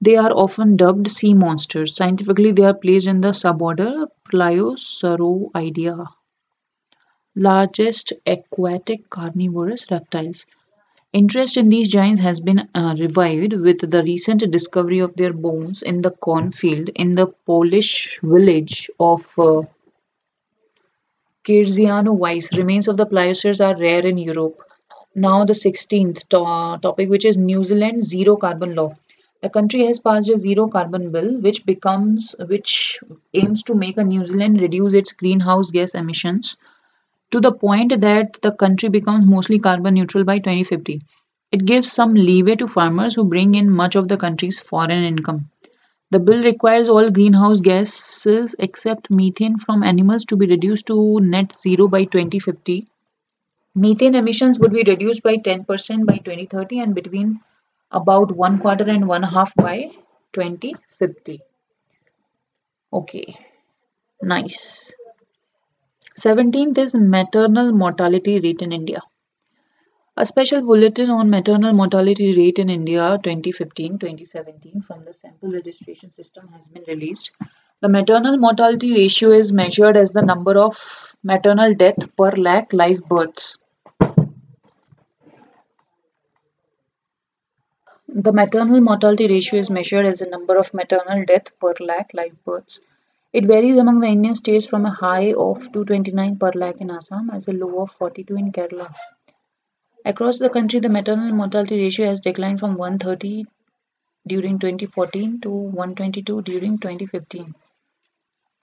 They 0.00 0.16
are 0.16 0.32
often 0.32 0.76
dubbed 0.76 1.08
sea 1.10 1.32
monsters. 1.32 1.94
Scientifically, 1.94 2.50
they 2.50 2.64
are 2.64 2.74
placed 2.74 3.06
in 3.06 3.20
the 3.20 3.28
suborder 3.28 4.08
Pliosauroidea, 4.28 6.06
largest 7.34 8.12
aquatic 8.24 9.10
carnivorous 9.10 9.84
reptiles. 9.90 10.46
Interest 11.12 11.56
in 11.56 11.68
these 11.68 11.88
giants 11.88 12.20
has 12.20 12.40
been 12.40 12.68
uh, 12.74 12.94
revived 12.98 13.52
with 13.54 13.90
the 13.90 14.02
recent 14.04 14.50
discovery 14.50 15.00
of 15.00 15.14
their 15.16 15.32
bones 15.32 15.82
in 15.82 16.02
the 16.02 16.10
cornfield 16.12 16.90
in 16.90 17.14
the 17.14 17.26
Polish 17.46 18.18
village 18.22 18.90
of 19.00 19.34
uh, 19.38 19.62
Krzyżanowice. 21.44 22.56
Remains 22.56 22.88
of 22.88 22.96
the 22.96 23.04
pliosaurs 23.04 23.60
are 23.60 23.76
rare 23.78 24.06
in 24.06 24.16
Europe. 24.16 24.56
Now, 25.14 25.44
the 25.44 25.54
16th 25.54 26.26
to- 26.30 26.78
topic, 26.80 27.10
which 27.10 27.26
is 27.26 27.36
New 27.36 27.62
Zealand 27.62 28.04
zero 28.06 28.36
carbon 28.36 28.74
law. 28.74 28.94
The 29.42 29.50
country 29.50 29.84
has 29.84 29.98
passed 29.98 30.30
a 30.30 30.38
zero 30.38 30.66
carbon 30.68 31.10
bill, 31.12 31.38
which 31.42 31.66
becomes 31.66 32.34
which 32.48 33.00
aims 33.34 33.62
to 33.64 33.74
make 33.74 33.98
a 33.98 34.04
New 34.04 34.24
Zealand 34.24 34.62
reduce 34.62 34.94
its 34.94 35.12
greenhouse 35.12 35.70
gas 35.70 35.94
emissions 35.94 36.56
to 37.30 37.40
the 37.40 37.52
point 37.52 38.00
that 38.00 38.38
the 38.42 38.52
country 38.52 38.88
becomes 38.88 39.26
mostly 39.26 39.58
carbon 39.58 39.94
neutral 39.94 40.24
by 40.24 40.38
2050. 40.40 41.02
It 41.52 41.64
gives 41.66 41.92
some 41.92 42.14
leeway 42.14 42.56
to 42.56 42.68
farmers 42.68 43.14
who 43.16 43.24
bring 43.24 43.54
in 43.56 43.70
much 43.70 43.96
of 43.96 44.08
the 44.08 44.16
country's 44.18 44.60
foreign 44.60 45.04
income. 45.04 45.50
The 46.10 46.18
bill 46.18 46.42
requires 46.42 46.88
all 46.88 47.10
greenhouse 47.10 47.60
gases 47.60 48.54
except 48.58 49.10
methane 49.10 49.56
from 49.58 49.82
animals 49.82 50.24
to 50.26 50.36
be 50.36 50.46
reduced 50.46 50.86
to 50.88 51.20
net 51.20 51.58
zero 51.58 51.88
by 51.88 52.04
2050. 52.04 52.88
Methane 53.74 54.14
emissions 54.14 54.58
would 54.58 54.72
be 54.72 54.82
reduced 54.82 55.22
by 55.22 55.36
10% 55.36 56.06
by 56.06 56.18
2030 56.18 56.80
and 56.80 56.94
between 56.94 57.40
about 57.92 58.36
one 58.36 58.58
quarter 58.58 58.84
and 58.84 59.08
one 59.08 59.22
half 59.22 59.54
by 59.54 59.90
2050. 60.32 61.40
Okay, 62.92 63.36
nice. 64.22 64.92
17th 66.16 66.78
is 66.78 66.94
maternal 66.94 67.72
mortality 67.72 68.40
rate 68.40 68.62
in 68.62 68.72
India. 68.72 69.00
A 70.20 70.26
special 70.26 70.60
bulletin 70.60 71.08
on 71.08 71.30
maternal 71.30 71.72
mortality 71.72 72.36
rate 72.36 72.58
in 72.58 72.68
India 72.68 73.18
2015-2017 73.22 74.84
from 74.84 75.02
the 75.06 75.14
sample 75.14 75.50
registration 75.50 76.12
system 76.12 76.46
has 76.52 76.68
been 76.68 76.82
released. 76.86 77.30
The 77.80 77.88
maternal 77.88 78.36
mortality 78.36 78.92
ratio 78.92 79.30
is 79.30 79.50
measured 79.50 79.96
as 79.96 80.12
the 80.12 80.20
number 80.20 80.58
of 80.58 80.76
maternal 81.22 81.74
death 81.74 82.14
per 82.18 82.32
lakh 82.32 82.74
live 82.74 83.02
births. 83.08 83.56
The 88.08 88.34
maternal 88.34 88.82
mortality 88.82 89.26
ratio 89.26 89.58
is 89.58 89.70
measured 89.70 90.04
as 90.04 90.18
the 90.18 90.26
number 90.26 90.58
of 90.58 90.74
maternal 90.74 91.24
death 91.24 91.58
per 91.58 91.72
lakh 91.80 92.10
live 92.12 92.36
births. 92.44 92.78
It 93.32 93.46
varies 93.46 93.78
among 93.78 94.00
the 94.00 94.08
Indian 94.08 94.34
states 94.34 94.66
from 94.66 94.84
a 94.84 94.90
high 94.90 95.32
of 95.32 95.72
229 95.72 96.36
per 96.36 96.50
lakh 96.56 96.80
in 96.82 96.90
Assam 96.90 97.30
as 97.30 97.48
a 97.48 97.52
low 97.54 97.82
of 97.82 97.92
42 97.92 98.36
in 98.36 98.52
Kerala. 98.52 98.92
Across 100.04 100.38
the 100.38 100.50
country, 100.50 100.80
the 100.80 100.88
maternal 100.88 101.32
mortality 101.32 101.78
ratio 101.78 102.06
has 102.06 102.20
declined 102.20 102.60
from 102.60 102.74
130 102.74 103.44
during 104.26 104.58
2014 104.58 105.40
to 105.40 105.50
122 105.50 106.42
during 106.42 106.78
2015. 106.78 107.54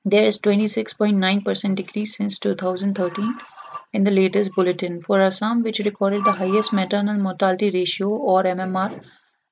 There 0.06 0.24
is 0.24 0.40
26.9% 0.40 1.76
decrease 1.76 2.16
since 2.18 2.40
2013 2.40 3.38
in 3.94 4.04
the 4.04 4.12
latest 4.12 4.52
bulletin. 4.54 5.02
For 5.02 5.22
Assam, 5.22 5.64
which 5.64 5.80
recorded 5.80 6.26
the 6.26 6.32
highest 6.32 6.74
maternal 6.74 7.18
mortality 7.18 7.72
ratio 7.72 8.10
or 8.10 8.44
MMR, 8.44 9.02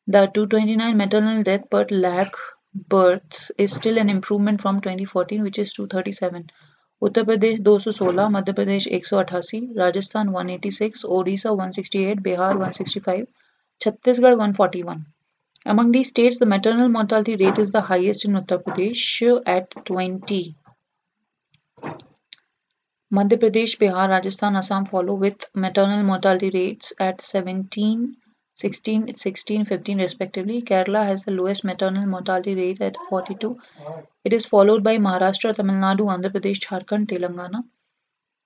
the 0.07 0.27
229 0.33 0.97
maternal 0.97 1.43
death 1.43 1.69
per 1.69 1.85
lakh 1.91 2.33
births 2.73 3.51
is 3.57 3.73
still 3.73 3.97
an 3.97 4.09
improvement 4.09 4.61
from 4.61 4.81
2014, 4.81 5.43
which 5.43 5.59
is 5.59 5.73
237. 5.73 6.49
Uttar 7.01 7.23
Pradesh 7.23 7.59
216 7.59 8.27
Madhya 8.31 8.53
Pradesh 8.53 8.87
188 8.87 9.77
Rajasthan 9.77 10.29
186 10.29 11.05
Odisha 11.17 11.49
168 11.51 12.21
Bihar 12.23 12.57
165 12.57 13.25
Chhattisgarh 13.81 14.35
one 14.35 14.53
forty 14.53 14.81
one. 14.81 15.03
Among 15.65 15.91
the 15.91 16.03
states 16.03 16.41
the 16.41 16.47
maternal 16.47 16.87
mortality 16.87 17.35
rate 17.45 17.59
is 17.59 17.71
the 17.73 17.83
highest 17.85 18.25
in 18.25 18.37
Uttar 18.37 18.57
Pradesh 18.57 19.23
at 19.23 19.79
twenty 19.85 20.43
Madhya 23.11 23.35
Pradesh, 23.37 23.77
Bihar, 23.79 24.09
Rajasthan, 24.09 24.55
Assam 24.55 24.83
follow 24.83 25.15
with 25.17 25.49
maternal 25.57 26.03
mortality 26.03 26.49
rates 26.49 26.93
at 27.01 27.21
seventeen 27.21 28.15
16, 28.55 29.15
16, 29.15 29.65
15 29.65 29.99
respectively. 29.99 30.61
Kerala 30.61 31.05
has 31.05 31.23
the 31.25 31.31
lowest 31.31 31.63
maternal 31.63 32.05
mortality 32.05 32.55
rate 32.55 32.81
at 32.81 32.97
42. 33.09 33.57
It 34.23 34.33
is 34.33 34.45
followed 34.45 34.83
by 34.83 34.97
Maharashtra, 34.97 35.55
Tamil 35.55 35.75
Nadu, 35.75 36.05
Andhra 36.13 36.31
Pradesh, 36.31 36.59
Jharkhand, 36.59 37.07
Telangana. 37.07 37.63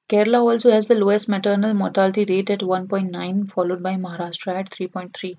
Kerala 0.10 0.40
also 0.40 0.72
has 0.72 0.88
the 0.88 0.96
lowest 0.96 1.30
maternal 1.30 1.74
mortality 1.74 2.26
rate 2.26 2.50
at 2.50 2.60
1.9, 2.60 3.48
followed 3.50 3.82
by 3.82 3.96
Maharashtra 3.96 4.56
at 4.56 4.70
3.3. 4.72 5.38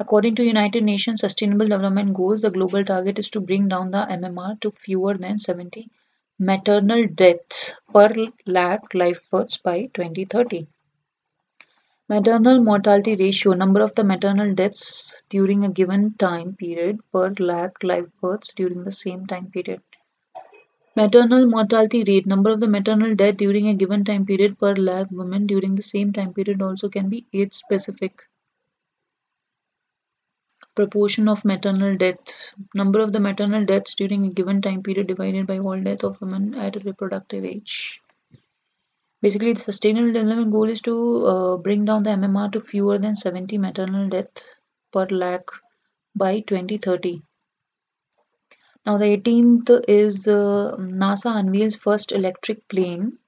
According 0.00 0.34
to 0.34 0.44
United 0.44 0.82
Nations 0.82 1.20
Sustainable 1.20 1.68
Development 1.68 2.12
Goals, 2.12 2.42
the 2.42 2.50
global 2.50 2.84
target 2.84 3.18
is 3.20 3.30
to 3.30 3.40
bring 3.40 3.68
down 3.68 3.92
the 3.92 4.06
MMR 4.10 4.58
to 4.62 4.72
fewer 4.72 5.14
than 5.16 5.38
70 5.38 5.90
maternal 6.38 7.06
deaths 7.06 7.72
per 7.92 8.12
lakh 8.46 8.94
live 8.94 9.20
births 9.30 9.58
by 9.58 9.86
2030. 9.94 10.66
Maternal 12.10 12.62
mortality 12.62 13.16
ratio, 13.16 13.52
number 13.52 13.80
of 13.82 13.94
the 13.94 14.02
maternal 14.02 14.54
deaths 14.54 15.14
during 15.28 15.64
a 15.64 15.68
given 15.68 16.14
time 16.14 16.54
period 16.54 17.00
per 17.12 17.32
lakh 17.38 17.82
live 17.82 18.10
births 18.20 18.52
during 18.54 18.82
the 18.82 18.92
same 18.92 19.26
time 19.26 19.50
period. 19.50 19.82
Maternal 20.96 21.46
mortality 21.46 22.04
rate, 22.04 22.26
number 22.26 22.50
of 22.50 22.60
the 22.60 22.66
maternal 22.66 23.14
death 23.14 23.36
during 23.36 23.68
a 23.68 23.74
given 23.74 24.04
time 24.04 24.26
period 24.26 24.58
per 24.58 24.74
lakh 24.74 25.06
women 25.10 25.46
during 25.46 25.74
the 25.74 25.82
same 25.82 26.12
time 26.12 26.32
period 26.32 26.62
also 26.62 26.88
can 26.88 27.08
be 27.10 27.26
age 27.34 27.52
specific. 27.54 28.22
Proportion 30.74 31.28
of 31.28 31.44
maternal 31.44 31.96
death, 31.96 32.54
number 32.74 33.00
of 33.00 33.12
the 33.12 33.20
maternal 33.20 33.66
deaths 33.66 33.94
during 33.94 34.24
a 34.24 34.30
given 34.30 34.62
time 34.62 34.82
period 34.82 35.08
divided 35.08 35.46
by 35.46 35.58
all 35.58 35.78
death 35.80 36.04
of 36.04 36.20
women 36.20 36.54
at 36.54 36.76
a 36.76 36.80
reproductive 36.80 37.44
age 37.44 38.02
basically 39.22 39.52
the 39.52 39.60
sustainable 39.60 40.12
development 40.12 40.50
goal 40.50 40.68
is 40.68 40.80
to 40.80 40.94
uh, 41.26 41.56
bring 41.56 41.84
down 41.84 42.02
the 42.02 42.10
mmr 42.10 42.50
to 42.52 42.60
fewer 42.60 42.98
than 42.98 43.16
70 43.16 43.58
maternal 43.58 44.08
deaths 44.08 44.44
per 44.92 45.06
lakh 45.06 45.50
by 46.14 46.40
2030 46.40 47.22
now 48.86 48.98
the 48.98 49.10
18th 49.16 49.84
is 49.88 50.26
uh, 50.26 50.76
nasa 51.04 51.38
unveils 51.40 51.76
first 51.76 52.12
electric 52.12 52.66
plane 52.68 53.18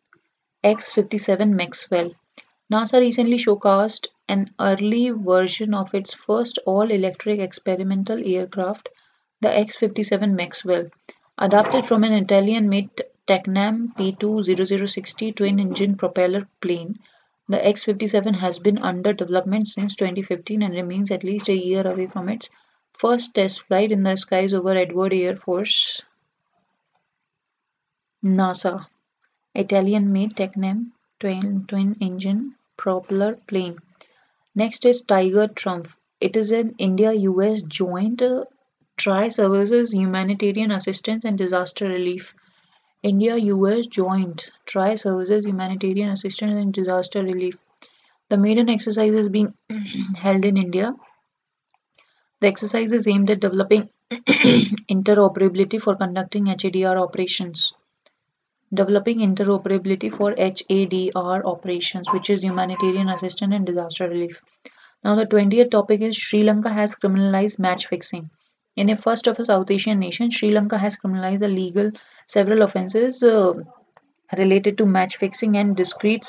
x-57 0.63 1.53
maxwell. 1.53 2.13
Nasa 2.71 3.01
recently 3.01 3.39
showcased 3.39 4.09
an 4.29 4.53
early 4.61 5.09
version 5.09 5.73
of 5.73 5.95
its 5.95 6.13
first 6.13 6.59
all-electric 6.67 7.41
experimental 7.41 8.23
aircraft 8.25 8.91
the 9.41 9.57
x-57 9.57 10.35
maxwell 10.35 10.87
adapted 11.39 11.87
from 11.87 12.05
an 12.05 12.13
italian 12.13 12.69
made 12.69 13.03
TECNAM 13.31 13.95
P20060 13.95 15.37
twin-engine 15.37 15.95
propeller 15.95 16.49
plane, 16.61 16.99
the 17.49 17.65
X-57 17.65 18.35
has 18.35 18.59
been 18.59 18.77
under 18.79 19.13
development 19.13 19.69
since 19.69 19.95
2015 19.95 20.63
and 20.63 20.75
remains 20.75 21.13
at 21.13 21.23
least 21.23 21.49
a 21.49 21.57
year 21.57 21.87
away 21.87 22.09
from 22.09 22.29
its 22.29 22.51
first 22.93 23.37
test 23.37 23.63
flight 23.69 23.93
in 23.93 24.03
the 24.03 24.17
skies 24.17 24.53
over 24.53 24.71
Edward 24.71 25.15
Air 25.15 25.37
Force 25.37 26.03
NASA. 28.25 28.87
Italian-made 29.55 30.35
TECNAM 30.35 30.91
twin-engine 31.21 32.57
propeller 32.77 33.37
plane. 33.47 33.79
Next 34.57 34.85
is 34.85 35.03
Tiger 35.03 35.47
Triumph. 35.47 35.97
It 36.21 36.37
is 36.37 36.51
an 36.51 36.75
India-US 36.79 37.63
joint 37.63 38.23
uh, 38.23 38.47
tri-services 38.97 39.93
humanitarian 39.93 40.73
assistance 40.73 41.25
and 41.25 41.39
disaster 41.39 41.87
relief 41.87 42.35
India-US 43.03 43.87
Joint 43.87 44.51
Tri-Services 44.67 45.47
Humanitarian 45.47 46.11
Assistance 46.11 46.53
and 46.53 46.71
Disaster 46.71 47.23
Relief. 47.23 47.57
The 48.29 48.37
maiden 48.37 48.69
exercise 48.69 49.15
is 49.15 49.31
being 49.31 49.55
held 50.17 50.45
in 50.45 50.59
India. 50.59 50.95
The 52.41 52.49
exercise 52.49 52.93
is 52.93 53.09
aimed 53.09 53.31
at 53.31 53.41
developing 53.41 53.89
interoperability 54.11 55.81
for 55.81 55.97
conducting 55.97 56.45
HADR 56.45 57.01
operations. 57.01 57.73
Developing 58.73 59.21
interoperability 59.21 60.13
for 60.15 60.35
HADR 60.35 61.45
operations, 61.47 62.07
which 62.13 62.29
is 62.29 62.43
humanitarian 62.43 63.09
assistance 63.09 63.55
and 63.55 63.65
disaster 63.65 64.11
relief. 64.11 64.43
Now, 65.03 65.15
the 65.15 65.25
20th 65.25 65.71
topic 65.71 66.03
is 66.03 66.19
Sri 66.19 66.43
Lanka 66.43 66.69
has 66.69 66.95
criminalized 66.95 67.59
match 67.59 67.87
fixing. 67.87 68.29
In 68.75 68.89
a 68.89 68.97
first 68.97 69.29
of 69.29 69.39
a 69.39 69.45
South 69.45 69.71
Asian 69.71 70.01
nation, 70.01 70.29
Sri 70.31 70.51
Lanka 70.51 70.77
has 70.77 70.97
criminalized 70.97 71.39
the 71.39 71.47
legal 71.47 71.93
several 72.27 72.63
offences 72.63 73.23
uh, 73.23 73.55
related 74.37 74.77
to 74.79 74.87
match 74.87 75.17
fixing 75.17 75.57
and 75.57 75.77
discrete 75.77 76.27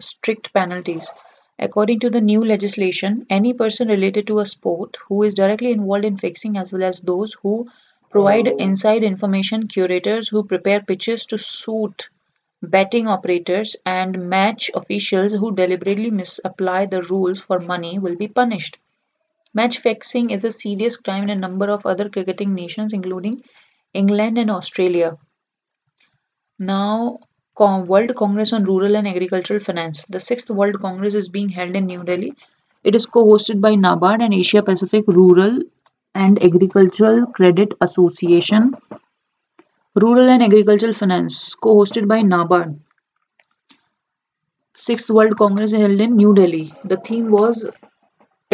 strict 0.00 0.52
penalties. 0.52 1.10
According 1.58 2.00
to 2.00 2.10
the 2.10 2.20
new 2.20 2.44
legislation, 2.44 3.26
any 3.30 3.52
person 3.52 3.86
related 3.88 4.26
to 4.26 4.40
a 4.40 4.46
sport 4.46 4.96
who 5.08 5.22
is 5.22 5.34
directly 5.34 5.70
involved 5.70 6.04
in 6.04 6.16
fixing, 6.16 6.56
as 6.56 6.72
well 6.72 6.82
as 6.82 7.00
those 7.00 7.34
who 7.42 7.68
provide 8.10 8.48
inside 8.48 9.04
information, 9.04 9.68
curators 9.68 10.28
who 10.28 10.42
prepare 10.44 10.80
pitches 10.80 11.24
to 11.26 11.38
suit 11.38 12.08
betting 12.62 13.06
operators, 13.06 13.76
and 13.86 14.28
match 14.28 14.70
officials 14.74 15.32
who 15.32 15.54
deliberately 15.54 16.10
misapply 16.10 16.86
the 16.86 17.02
rules 17.02 17.40
for 17.40 17.60
money 17.60 17.98
will 17.98 18.16
be 18.16 18.28
punished. 18.28 18.78
Match 19.54 19.78
fixing 19.78 20.30
is 20.30 20.44
a 20.44 20.50
serious 20.50 20.96
crime 20.96 21.24
in 21.24 21.30
a 21.30 21.36
number 21.36 21.70
of 21.70 21.86
other 21.86 22.08
cricketing 22.08 22.54
nations, 22.54 22.92
including 22.92 23.40
England 23.92 24.36
and 24.36 24.50
Australia. 24.50 25.16
Now, 26.58 27.20
World 27.58 28.16
Congress 28.16 28.52
on 28.52 28.64
Rural 28.64 28.96
and 28.96 29.06
Agricultural 29.06 29.60
Finance. 29.60 30.04
The 30.08 30.18
sixth 30.18 30.50
World 30.50 30.80
Congress 30.80 31.14
is 31.14 31.28
being 31.28 31.48
held 31.48 31.76
in 31.76 31.86
New 31.86 32.02
Delhi. 32.02 32.32
It 32.82 32.96
is 32.96 33.06
co-hosted 33.06 33.60
by 33.60 33.74
NABARD 33.74 34.22
and 34.22 34.34
Asia 34.34 34.62
Pacific 34.62 35.04
Rural 35.06 35.60
and 36.16 36.42
Agricultural 36.42 37.26
Credit 37.26 37.72
Association. 37.80 38.74
Rural 39.94 40.28
and 40.28 40.42
Agricultural 40.42 40.92
Finance, 40.92 41.54
co-hosted 41.54 42.08
by 42.08 42.22
NABARD. 42.22 42.76
Sixth 44.74 45.08
World 45.10 45.36
Congress 45.38 45.70
held 45.70 46.00
in 46.00 46.16
New 46.16 46.34
Delhi. 46.34 46.74
The 46.84 46.96
theme 46.96 47.30
was 47.30 47.70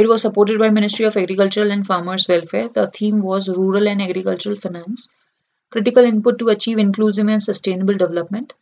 it 0.01 0.09
was 0.09 0.23
supported 0.23 0.59
by 0.59 0.71
Ministry 0.71 1.05
of 1.05 1.15
Agricultural 1.15 1.71
and 1.71 1.87
Farmers 1.87 2.27
Welfare. 2.27 2.71
The 2.71 2.89
theme 2.89 3.21
was 3.21 3.51
Rural 3.51 3.87
and 3.87 4.01
Agricultural 4.01 4.57
Finance. 4.57 5.09
Critical 5.69 6.05
input 6.05 6.39
to 6.39 6.49
achieve 6.49 6.79
inclusive 6.79 7.29
and 7.29 7.43
sustainable 7.43 7.93
development. 7.95 8.55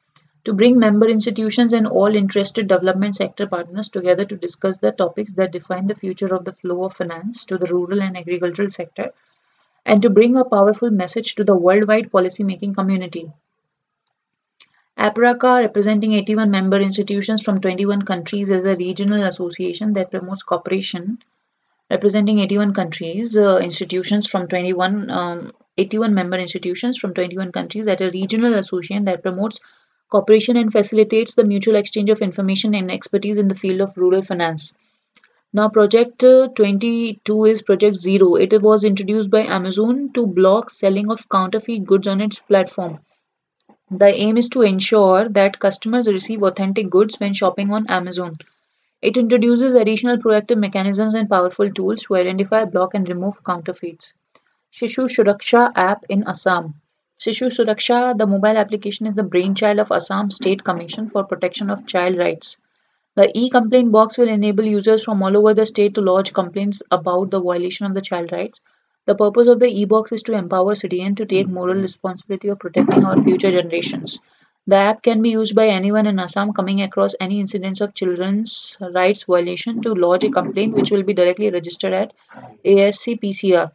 To 0.47 0.53
bring 0.53 0.81
member 0.81 1.07
institutions 1.07 1.73
and 1.73 1.87
all 1.87 2.17
interested 2.17 2.67
development 2.67 3.15
sector 3.15 3.47
partners 3.47 3.89
together 3.89 4.25
to 4.25 4.37
discuss 4.37 4.79
the 4.79 4.91
topics 4.91 5.33
that 5.35 5.53
define 5.53 5.87
the 5.87 5.95
future 5.95 6.35
of 6.35 6.45
the 6.45 6.53
flow 6.53 6.83
of 6.83 6.95
finance 6.95 7.45
to 7.45 7.57
the 7.57 7.73
rural 7.73 8.03
and 8.03 8.17
agricultural 8.17 8.71
sector 8.71 9.13
and 9.87 10.03
to 10.03 10.11
bring 10.11 10.35
a 10.35 10.45
powerful 10.45 10.91
message 10.91 11.37
to 11.37 11.45
the 11.45 11.57
worldwide 11.57 12.11
policy 12.11 12.43
making 12.43 12.75
community. 12.75 13.31
APRACA, 14.99 15.61
representing 15.61 16.13
81 16.13 16.51
member 16.51 16.79
institutions 16.81 17.43
from 17.43 17.61
21 17.61 18.03
countries, 18.03 18.51
is 18.51 18.65
a 18.65 18.77
regional 18.77 19.23
association 19.23 19.93
that 19.93 20.11
promotes 20.11 20.43
cooperation 20.43 21.19
representing 21.91 22.39
81 22.41 22.75
countries, 22.75 23.37
uh, 23.37 23.59
institutions 23.63 24.27
from 24.27 24.47
21, 24.47 25.11
um, 25.11 25.53
81 25.79 26.15
member 26.15 26.37
institutions 26.37 26.99
from 26.99 27.15
21 27.15 27.53
countries 27.53 27.87
at 27.87 28.01
a 28.01 28.11
regional 28.11 28.55
association 28.55 29.05
that 29.05 29.23
promotes 29.23 29.61
cooperation 30.11 30.57
and 30.57 30.73
facilitates 30.73 31.35
the 31.35 31.45
mutual 31.45 31.77
exchange 31.77 32.11
of 32.11 32.21
information 32.21 32.75
and 32.75 32.91
expertise 32.91 33.39
in 33.39 33.49
the 33.49 33.55
field 33.55 33.81
of 33.81 33.97
rural 33.97 34.23
finance. 34.23 34.75
Now, 35.53 35.69
Project 35.71 36.23
uh, 36.25 36.49
22 36.49 37.45
is 37.47 37.63
Project 37.63 37.97
Zero. 37.97 38.35
It 38.35 38.61
was 38.61 38.85
introduced 38.85 39.31
by 39.31 39.45
Amazon 39.45 40.13
to 40.13 40.27
block 40.27 40.69
selling 40.69 41.11
of 41.11 41.29
counterfeit 41.31 41.87
goods 41.87 42.07
on 42.07 42.21
its 42.21 42.39
platform. 42.41 42.99
The 43.91 44.15
aim 44.15 44.37
is 44.37 44.49
to 44.51 44.63
ensure 44.63 45.29
that 45.31 45.59
customers 45.59 46.09
receive 46.09 46.43
authentic 46.43 46.91
goods 46.91 47.19
when 47.19 47.33
shopping 47.33 47.73
on 47.73 47.87
Amazon. 47.89 48.37
It 49.03 49.17
introduces 49.17 49.75
additional 49.75 50.19
proactive 50.19 50.59
mechanisms 50.59 51.15
and 51.15 51.29
powerful 51.29 51.71
tools 51.71 52.03
to 52.05 52.17
identify, 52.17 52.65
block, 52.67 52.95
and 52.95 53.09
remove 53.09 53.43
counterfeits. 53.45 54.13
Shishu 54.73 55.09
Suraksha 55.09 55.73
app 55.75 56.05
in 56.09 56.23
Assam. 56.27 56.75
Shishu 57.19 57.49
Suraksha, 57.49 58.17
the 58.17 58.27
mobile 58.27 58.57
application, 58.59 59.07
is 59.07 59.15
the 59.15 59.23
brainchild 59.23 59.79
of 59.79 59.91
Assam 59.91 60.31
State 60.31 60.65
Commission 60.65 61.09
for 61.09 61.25
Protection 61.25 61.71
of 61.71 61.87
Child 61.87 62.19
Rights. 62.19 62.59
The 63.15 63.31
e-complaint 63.37 63.91
box 63.91 64.19
will 64.19 64.29
enable 64.29 64.65
users 64.65 65.03
from 65.03 65.23
all 65.23 65.37
over 65.37 65.55
the 65.55 65.67
state 65.67 65.95
to 65.95 66.03
lodge 66.03 66.33
complaints 66.33 66.83
about 66.91 67.31
the 67.31 67.41
violation 67.41 67.87
of 67.87 67.95
the 67.95 68.03
child 68.03 68.33
rights. 68.33 68.61
The 69.09 69.15
purpose 69.15 69.47
of 69.47 69.59
the 69.59 69.69
e-box 69.69 70.13
is 70.13 70.23
to 70.25 70.35
empower 70.35 70.75
citizens 70.75 71.17
to 71.17 71.25
take 71.25 71.49
moral 71.49 71.77
responsibility 71.81 72.49
of 72.49 72.59
protecting 72.59 73.07
our 73.07 73.19
future 73.23 73.51
generations. 73.51 74.21
The 74.67 74.77
app 74.77 75.03
can 75.03 75.23
be 75.23 75.31
used 75.31 75.55
by 75.55 75.69
anyone 75.69 76.07
in 76.07 76.19
Assam 76.19 76.53
coming 76.53 76.83
across 76.83 77.15
any 77.19 77.41
incidents 77.41 77.81
of 77.81 77.95
children's 77.95 78.77
rights 78.95 79.23
violation 79.23 79.81
to 79.81 79.95
lodge 79.95 80.25
a 80.25 80.31
complaint 80.31 80.75
which 80.75 80.91
will 80.91 81.05
be 81.05 81.15
directly 81.15 81.49
registered 81.51 81.95
at 81.95 82.13
ASCPCR. 82.67 83.73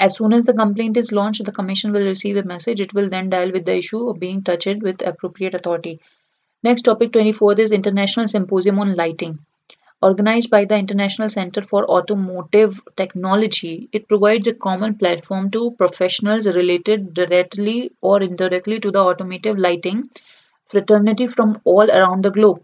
As 0.00 0.16
soon 0.16 0.32
as 0.32 0.46
the 0.46 0.54
complaint 0.54 0.96
is 0.96 1.12
launched, 1.12 1.44
the 1.44 1.52
commission 1.52 1.92
will 1.92 2.04
receive 2.04 2.36
a 2.36 2.42
message. 2.42 2.80
It 2.80 2.92
will 2.92 3.08
then 3.08 3.30
deal 3.30 3.52
with 3.52 3.64
the 3.64 3.76
issue 3.76 4.08
of 4.08 4.18
being 4.18 4.42
touched 4.42 4.82
with 4.82 5.06
appropriate 5.06 5.54
authority. 5.54 6.00
Next 6.64 6.82
topic 6.82 7.12
24 7.12 7.60
is 7.60 7.70
International 7.70 8.26
Symposium 8.26 8.80
on 8.80 8.96
Lighting. 8.96 9.38
Organized 10.00 10.50
by 10.50 10.64
the 10.64 10.76
International 10.78 11.28
Center 11.28 11.60
for 11.60 11.84
Automotive 11.90 12.80
Technology, 12.96 13.88
it 13.92 14.08
provides 14.08 14.46
a 14.46 14.54
common 14.54 14.96
platform 14.96 15.50
to 15.50 15.72
professionals 15.72 16.46
related 16.46 17.14
directly 17.14 17.92
or 18.00 18.22
indirectly 18.22 18.80
to 18.80 18.90
the 18.90 19.00
automotive 19.00 19.58
lighting 19.58 20.04
fraternity 20.64 21.26
from 21.26 21.60
all 21.64 21.90
around 21.90 22.22
the 22.24 22.30
globe. 22.30 22.62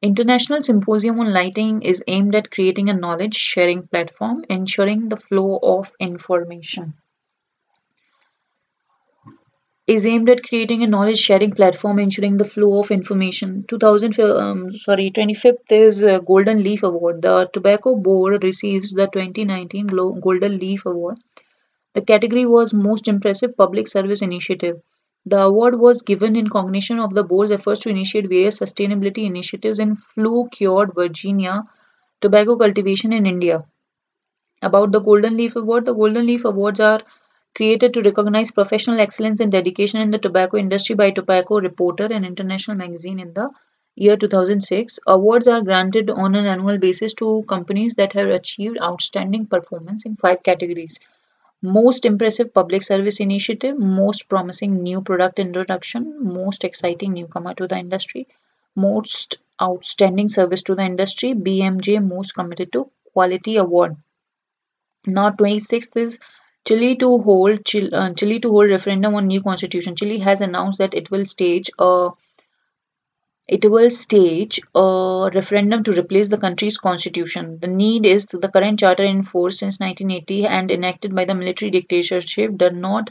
International 0.00 0.62
Symposium 0.62 1.20
on 1.20 1.32
Lighting 1.32 1.82
is 1.82 2.02
aimed 2.06 2.34
at 2.34 2.50
creating 2.50 2.88
a 2.88 2.94
knowledge 2.94 3.34
sharing 3.34 3.86
platform, 3.86 4.44
ensuring 4.48 5.08
the 5.10 5.16
flow 5.16 5.58
of 5.62 5.92
information 6.00 6.94
is 9.86 10.04
aimed 10.04 10.28
at 10.28 10.42
creating 10.42 10.82
a 10.82 10.86
knowledge 10.86 11.18
sharing 11.18 11.50
platform 11.52 11.98
ensuring 11.98 12.36
the 12.36 12.44
flow 12.44 12.80
of 12.80 12.90
information. 12.90 13.64
2000 13.66 14.20
um, 14.20 14.70
sorry 14.72 15.08
25th 15.10 15.72
is 15.72 16.04
golden 16.26 16.62
leaf 16.62 16.82
award. 16.82 17.22
The 17.22 17.48
tobacco 17.52 17.96
board 17.96 18.44
receives 18.44 18.90
the 18.92 19.06
2019 19.06 19.86
golden 19.86 20.58
leaf 20.58 20.84
award. 20.84 21.16
The 21.94 22.02
category 22.02 22.44
was 22.46 22.74
most 22.74 23.08
impressive 23.08 23.56
public 23.56 23.88
service 23.88 24.22
initiative. 24.22 24.82
The 25.26 25.40
award 25.40 25.80
was 25.80 26.02
given 26.02 26.36
in 26.36 26.44
recognition 26.44 26.98
of 27.00 27.14
the 27.14 27.24
board's 27.24 27.50
efforts 27.50 27.80
to 27.82 27.88
initiate 27.88 28.28
various 28.28 28.60
sustainability 28.60 29.24
initiatives 29.26 29.78
in 29.78 29.96
flue 29.96 30.48
cured 30.52 30.94
virginia 30.94 31.64
tobacco 32.20 32.56
cultivation 32.56 33.12
in 33.12 33.26
india. 33.26 33.64
About 34.62 34.90
the 34.90 34.98
golden 35.00 35.36
leaf 35.36 35.54
award 35.54 35.84
the 35.84 35.94
golden 35.94 36.26
leaf 36.26 36.44
awards 36.44 36.80
are 36.80 37.00
created 37.54 37.94
to 37.94 38.02
recognize 38.02 38.50
professional 38.50 39.00
excellence 39.00 39.40
and 39.40 39.50
dedication 39.52 40.00
in 40.00 40.10
the 40.10 40.18
tobacco 40.18 40.56
industry 40.56 40.94
by 40.94 41.10
Tobacco 41.10 41.60
Reporter, 41.60 42.06
an 42.06 42.24
international 42.24 42.76
magazine 42.76 43.18
in 43.20 43.32
the 43.34 43.50
year 43.96 44.16
2006. 44.16 44.98
Awards 45.06 45.48
are 45.48 45.62
granted 45.62 46.10
on 46.10 46.34
an 46.34 46.46
annual 46.46 46.78
basis 46.78 47.14
to 47.14 47.44
companies 47.48 47.94
that 47.94 48.12
have 48.12 48.28
achieved 48.28 48.78
outstanding 48.82 49.46
performance 49.46 50.04
in 50.04 50.16
five 50.16 50.42
categories. 50.42 50.98
Most 51.62 52.04
impressive 52.04 52.54
public 52.54 52.84
service 52.84 53.18
initiative, 53.18 53.76
most 53.76 54.28
promising 54.28 54.84
new 54.84 55.00
product 55.02 55.40
introduction, 55.40 56.16
most 56.22 56.62
exciting 56.62 57.12
newcomer 57.14 57.54
to 57.54 57.66
the 57.66 57.76
industry, 57.76 58.28
most 58.76 59.38
outstanding 59.60 60.28
service 60.28 60.62
to 60.62 60.76
the 60.76 60.84
industry, 60.84 61.32
BMJ 61.34 61.98
most 61.98 62.36
committed 62.36 62.72
to 62.72 62.88
quality 63.12 63.56
award. 63.56 63.96
Now 65.06 65.30
26th 65.30 65.96
is 65.96 66.18
Chile 66.66 66.96
to 66.96 67.18
hold 67.18 67.64
Chile, 67.64 67.92
uh, 67.92 68.12
Chile 68.14 68.40
to 68.40 68.50
hold 68.50 68.70
referendum 68.70 69.14
on 69.14 69.26
new 69.26 69.42
constitution. 69.42 69.96
Chile 69.96 70.18
has 70.18 70.40
announced 70.40 70.78
that 70.78 70.94
it 70.94 71.10
will 71.10 71.24
stage 71.24 71.70
a 71.78 72.10
it 73.46 73.64
will 73.66 73.90
stage 73.90 74.58
a 74.74 75.30
referendum 75.34 75.82
to 75.84 75.92
replace 75.92 76.30
the 76.30 76.38
country's 76.38 76.78
constitution. 76.78 77.58
The 77.60 77.66
need 77.66 78.06
is 78.06 78.24
that 78.26 78.40
the 78.40 78.48
current 78.48 78.78
charter 78.78 79.04
in 79.04 79.22
force 79.22 79.58
since 79.58 79.78
1980 79.78 80.46
and 80.46 80.70
enacted 80.70 81.14
by 81.14 81.26
the 81.26 81.34
military 81.34 81.70
dictatorship 81.70 82.56
does 82.56 82.72
not 82.72 83.10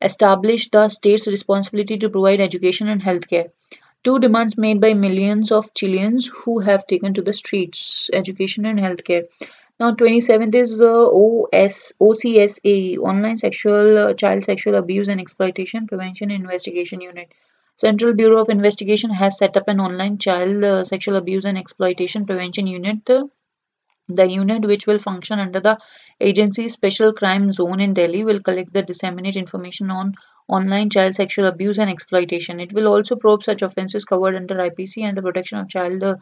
establish 0.00 0.70
the 0.70 0.88
state's 0.88 1.26
responsibility 1.26 1.98
to 1.98 2.08
provide 2.08 2.40
education 2.40 2.88
and 2.88 3.02
healthcare. 3.02 3.50
Two 4.04 4.18
demands 4.18 4.56
made 4.56 4.80
by 4.80 4.94
millions 4.94 5.52
of 5.52 5.74
Chileans 5.74 6.28
who 6.28 6.60
have 6.60 6.86
taken 6.86 7.12
to 7.14 7.20
the 7.20 7.32
streets 7.32 8.08
education 8.14 8.64
and 8.64 8.78
healthcare. 8.78 9.24
Now, 9.80 9.92
27th 9.92 10.56
is 10.56 10.80
uh, 10.80 11.06
OS, 11.06 11.92
Online 12.00 13.38
Sexual 13.38 13.98
uh, 13.98 14.14
Child 14.14 14.42
Sexual 14.42 14.74
Abuse 14.74 15.06
and 15.06 15.20
Exploitation 15.20 15.86
Prevention 15.86 16.32
Investigation 16.32 17.00
Unit. 17.00 17.32
Central 17.76 18.12
Bureau 18.12 18.40
of 18.40 18.48
Investigation 18.48 19.10
has 19.10 19.38
set 19.38 19.56
up 19.56 19.68
an 19.68 19.78
online 19.78 20.18
child 20.18 20.64
uh, 20.64 20.82
sexual 20.82 21.14
abuse 21.14 21.44
and 21.44 21.56
exploitation 21.56 22.26
prevention 22.26 22.66
unit. 22.66 23.08
Uh, 23.08 23.26
the 24.08 24.28
unit, 24.28 24.64
which 24.64 24.88
will 24.88 24.98
function 24.98 25.38
under 25.38 25.60
the 25.60 25.78
agency's 26.20 26.72
special 26.72 27.12
crime 27.12 27.52
zone 27.52 27.78
in 27.78 27.94
Delhi, 27.94 28.24
will 28.24 28.40
collect 28.40 28.72
the 28.72 28.82
disseminate 28.82 29.36
information 29.36 29.92
on 29.92 30.14
online 30.48 30.90
child 30.90 31.14
sexual 31.14 31.46
abuse 31.46 31.78
and 31.78 31.88
exploitation. 31.88 32.58
It 32.58 32.72
will 32.72 32.88
also 32.88 33.14
probe 33.14 33.44
such 33.44 33.62
offences 33.62 34.04
covered 34.04 34.34
under 34.34 34.56
IPC 34.56 35.04
and 35.04 35.16
the 35.16 35.22
Protection 35.22 35.58
of 35.58 35.68
Child 35.68 36.02
uh, 36.02 36.16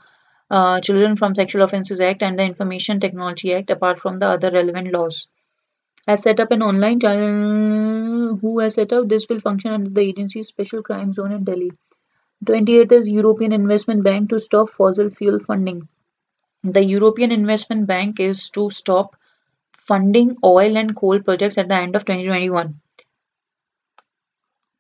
uh, 0.51 0.81
Children 0.81 1.17
from 1.17 1.35
Sexual 1.35 1.63
Offences 1.63 2.01
Act 2.01 2.23
and 2.23 2.39
the 2.39 2.45
Information 2.45 3.01
Technology 3.01 3.55
Act, 3.55 3.71
apart 3.71 3.99
from 3.99 4.19
the 4.19 4.27
other 4.27 4.51
relevant 4.51 4.93
laws. 4.93 5.29
Has 6.07 6.23
set 6.23 6.41
up 6.41 6.51
an 6.53 6.63
online 6.63 7.01
channel. 7.01 8.37
Who 8.37 8.61
has 8.61 8.75
set 8.75 8.93
up 8.93 9.09
this 9.09 9.29
will 9.29 9.41
function 9.41 9.73
under 9.73 9.91
the 9.91 10.01
agency's 10.01 10.49
special 10.49 10.83
crime 10.83 11.13
zone 11.13 11.33
in 11.33 11.45
Delhi. 11.45 11.73
28th 12.45 12.93
is 12.93 13.11
European 13.11 13.53
Investment 13.53 14.03
Bank 14.05 14.31
to 14.31 14.41
stop 14.41 14.69
fossil 14.69 15.11
fuel 15.11 15.39
funding. 15.39 15.89
The 16.65 16.85
European 16.85 17.33
Investment 17.33 17.87
Bank 17.87 18.21
is 18.21 18.51
to 18.51 18.71
stop 18.71 19.17
funding 19.77 20.37
oil 20.45 20.77
and 20.77 20.97
coal 20.97 21.21
projects 21.21 21.59
at 21.59 21.69
the 21.69 21.77
end 21.77 21.97
of 21.97 22.05
2021 22.05 22.81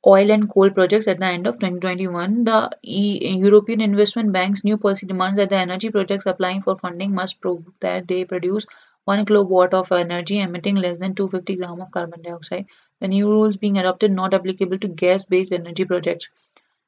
oil 0.06 0.30
and 0.30 0.48
coal 0.48 0.70
projects 0.70 1.08
at 1.08 1.18
the 1.18 1.26
end 1.26 1.46
of 1.46 1.54
2021. 1.54 2.44
The 2.44 2.70
European 2.82 3.80
Investment 3.80 4.32
Bank's 4.32 4.62
new 4.62 4.78
policy 4.78 5.06
demands 5.06 5.36
that 5.38 5.50
the 5.50 5.56
energy 5.56 5.90
projects 5.90 6.26
applying 6.26 6.60
for 6.60 6.76
funding 6.78 7.12
must 7.14 7.40
prove 7.40 7.64
that 7.80 8.06
they 8.06 8.24
produce 8.24 8.66
1 9.04 9.24
kilowatt 9.26 9.74
of 9.74 9.90
energy 9.92 10.40
emitting 10.40 10.76
less 10.76 10.98
than 10.98 11.14
250 11.14 11.56
gram 11.56 11.80
of 11.80 11.90
carbon 11.90 12.22
dioxide. 12.22 12.66
The 13.00 13.08
new 13.08 13.28
rules 13.28 13.56
being 13.56 13.78
adopted 13.78 14.12
not 14.12 14.32
applicable 14.32 14.78
to 14.78 14.88
gas-based 14.88 15.52
energy 15.52 15.84
projects. 15.84 16.28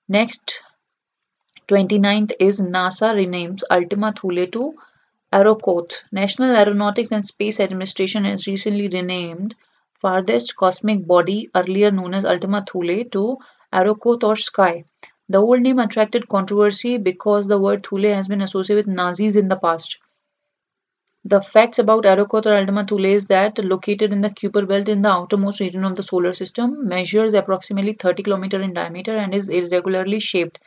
Next, 0.08 0.62
29th 1.68 2.32
is 2.40 2.60
NASA 2.60 3.14
renames 3.14 3.62
Ultima 3.70 4.12
Thule 4.12 4.46
to 4.46 4.74
Arrokoth. 5.32 6.02
National 6.10 6.56
Aeronautics 6.56 7.12
and 7.12 7.26
Space 7.26 7.60
Administration 7.60 8.24
has 8.24 8.46
recently 8.46 8.88
renamed 8.88 9.54
farthest 10.00 10.56
cosmic 10.56 11.06
body, 11.06 11.50
earlier 11.54 11.90
known 11.90 12.14
as 12.14 12.24
Ultima 12.24 12.64
Thule, 12.70 13.04
to 13.12 13.38
Arrokoth 13.72 14.24
or 14.24 14.36
Sky. 14.36 14.84
The 15.28 15.38
old 15.38 15.60
name 15.60 15.78
attracted 15.78 16.28
controversy 16.28 16.96
because 16.98 17.46
the 17.46 17.60
word 17.60 17.86
Thule 17.86 18.14
has 18.14 18.28
been 18.28 18.42
associated 18.42 18.86
with 18.86 18.94
Nazis 18.96 19.36
in 19.36 19.48
the 19.48 19.56
past. 19.56 19.98
The 21.24 21.40
facts 21.40 21.78
about 21.78 22.06
Arrokoth 22.06 22.46
or 22.46 22.54
Ultima 22.56 22.84
Thule 22.84 23.04
is 23.04 23.28
that 23.28 23.64
located 23.64 24.12
in 24.12 24.20
the 24.20 24.30
Kuiper 24.30 24.66
belt 24.66 24.88
in 24.88 25.02
the 25.02 25.10
outermost 25.10 25.60
region 25.60 25.84
of 25.84 25.94
the 25.94 26.02
solar 26.02 26.34
system, 26.34 26.88
measures 26.88 27.34
approximately 27.34 27.92
30 27.92 28.24
km 28.24 28.60
in 28.60 28.74
diameter 28.74 29.16
and 29.16 29.32
is 29.32 29.48
irregularly 29.48 30.18
shaped. 30.18 30.58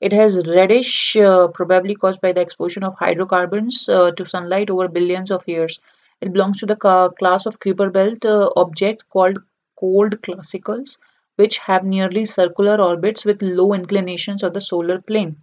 It 0.00 0.12
has 0.12 0.48
reddish, 0.48 1.16
uh, 1.16 1.48
probably 1.48 1.94
caused 1.94 2.20
by 2.20 2.32
the 2.32 2.40
exposure 2.40 2.84
of 2.84 2.96
hydrocarbons 2.98 3.88
uh, 3.88 4.12
to 4.12 4.24
sunlight 4.24 4.70
over 4.70 4.88
billions 4.88 5.30
of 5.30 5.46
years. 5.48 5.78
It 6.20 6.32
belongs 6.32 6.58
to 6.60 6.66
the 6.66 6.76
class 7.18 7.46
of 7.46 7.58
Kuiper 7.60 7.92
belt 7.92 8.24
uh, 8.24 8.50
objects 8.56 9.04
called 9.04 9.38
cold 9.78 10.20
classicals. 10.22 10.98
which 11.36 11.58
have 11.58 11.84
nearly 11.84 12.24
circular 12.24 12.80
orbits 12.80 13.24
with 13.24 13.40
low 13.42 13.72
inclinations 13.72 14.42
of 14.42 14.52
the 14.54 14.60
solar 14.60 15.00
plane. 15.00 15.42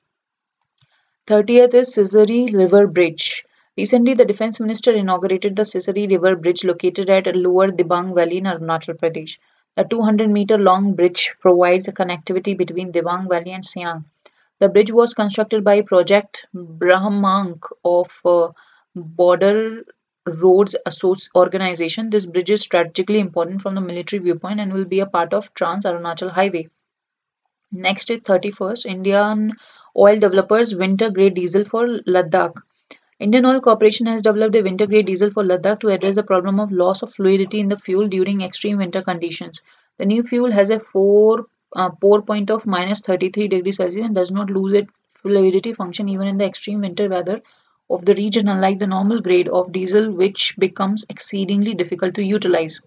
30th 1.27 1.73
is 1.75 1.95
Sisseri 1.95 2.51
River 2.51 2.87
Bridge. 2.87 3.45
Recently, 3.77 4.15
the 4.15 4.25
Defense 4.25 4.59
Minister 4.59 4.91
inaugurated 4.91 5.55
the 5.55 5.63
Sisseri 5.63 6.09
River 6.09 6.35
Bridge 6.35 6.63
located 6.63 7.09
at 7.11 7.35
Lower 7.35 7.67
Dibang 7.69 8.15
Valley 8.15 8.37
in 8.39 8.45
Arunachal 8.45 8.97
Pradesh. 8.97 9.37
The 9.75 9.83
200 9.83 10.29
meter 10.31 10.57
long 10.57 10.93
bridge 10.95 11.35
provides 11.39 11.87
a 11.87 11.93
connectivity 11.93 12.57
between 12.57 12.91
Dibang 12.91 13.29
Valley 13.29 13.51
and 13.51 13.63
Siang. 13.63 14.05
The 14.59 14.69
bridge 14.69 14.91
was 14.91 15.13
constructed 15.13 15.63
by 15.63 15.81
Project 15.81 16.47
Brahmank 16.55 17.63
of 17.85 18.19
uh, 18.25 18.49
Border 18.95 19.83
Roads 20.25 20.75
Organization. 21.35 22.09
This 22.09 22.25
bridge 22.25 22.49
is 22.49 22.61
strategically 22.61 23.19
important 23.19 23.61
from 23.61 23.75
the 23.75 23.81
military 23.81 24.21
viewpoint 24.21 24.59
and 24.59 24.71
will 24.71 24.85
be 24.85 25.01
a 25.01 25.05
part 25.05 25.33
of 25.33 25.53
Trans 25.53 25.85
Arunachal 25.85 26.31
Highway. 26.31 26.69
Next 27.71 28.09
is 28.09 28.19
31st 28.19 28.85
Indian 28.85 29.53
oil 29.97 30.19
developers 30.19 30.75
winter 30.75 31.09
grade 31.09 31.33
diesel 31.33 31.65
for 31.65 31.99
Ladakh. 32.07 32.61
Indian 33.19 33.45
Oil 33.45 33.59
Corporation 33.59 34.05
has 34.05 34.21
developed 34.21 34.55
a 34.55 34.61
winter 34.61 34.87
grade 34.87 35.07
diesel 35.07 35.29
for 35.31 35.43
Ladakh 35.43 35.79
to 35.81 35.89
address 35.89 36.15
the 36.15 36.23
problem 36.23 36.59
of 36.59 36.71
loss 36.71 37.01
of 37.01 37.13
fluidity 37.13 37.59
in 37.59 37.67
the 37.67 37.77
fuel 37.77 38.07
during 38.07 38.41
extreme 38.41 38.77
winter 38.77 39.01
conditions. 39.01 39.61
The 39.97 40.05
new 40.05 40.23
fuel 40.23 40.51
has 40.51 40.69
a 40.69 40.79
four, 40.79 41.47
uh, 41.75 41.89
pour 41.89 42.21
point 42.21 42.49
of 42.49 42.65
minus 42.65 43.01
33 43.01 43.47
degrees 43.47 43.77
Celsius 43.77 44.05
and 44.05 44.15
does 44.15 44.31
not 44.31 44.49
lose 44.49 44.73
its 44.73 44.93
fluidity 45.15 45.73
function 45.73 46.07
even 46.09 46.27
in 46.27 46.37
the 46.37 46.45
extreme 46.45 46.81
winter 46.81 47.09
weather 47.09 47.41
of 47.89 48.05
the 48.05 48.13
region, 48.13 48.47
unlike 48.47 48.79
the 48.79 48.87
normal 48.87 49.21
grade 49.21 49.47
of 49.47 49.71
diesel, 49.71 50.11
which 50.11 50.55
becomes 50.57 51.05
exceedingly 51.09 51.73
difficult 51.73 52.15
to 52.15 52.23
utilize. 52.23 52.81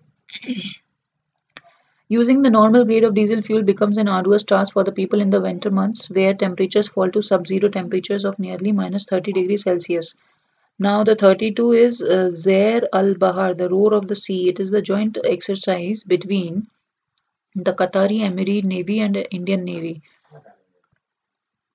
Using 2.08 2.42
the 2.42 2.50
normal 2.50 2.84
grade 2.84 3.02
of 3.02 3.14
diesel 3.14 3.40
fuel 3.40 3.62
becomes 3.62 3.98
an 3.98 4.06
arduous 4.06 4.44
task 4.44 4.72
for 4.72 4.84
the 4.84 4.92
people 4.92 5.20
in 5.20 5.30
the 5.30 5.40
winter 5.40 5.72
months 5.72 6.08
where 6.08 6.34
temperatures 6.34 6.86
fall 6.86 7.10
to 7.10 7.20
sub-zero 7.20 7.68
temperatures 7.68 8.24
of 8.24 8.38
nearly 8.38 8.70
minus 8.70 9.04
30 9.04 9.32
degrees 9.32 9.64
Celsius. 9.64 10.14
Now 10.78 11.02
the 11.04 11.16
32 11.16 11.72
is 11.72 12.02
uh, 12.02 12.30
Zair 12.30 12.86
al-Bahar, 12.92 13.54
the 13.54 13.68
roar 13.68 13.92
of 13.92 14.06
the 14.06 14.14
sea. 14.14 14.48
It 14.48 14.60
is 14.60 14.70
the 14.70 14.82
joint 14.82 15.18
exercise 15.24 16.04
between 16.04 16.68
the 17.56 17.72
Qatari 17.72 18.20
Emirate 18.20 18.64
Navy 18.64 19.00
and 19.00 19.26
Indian 19.30 19.64
Navy. 19.64 20.02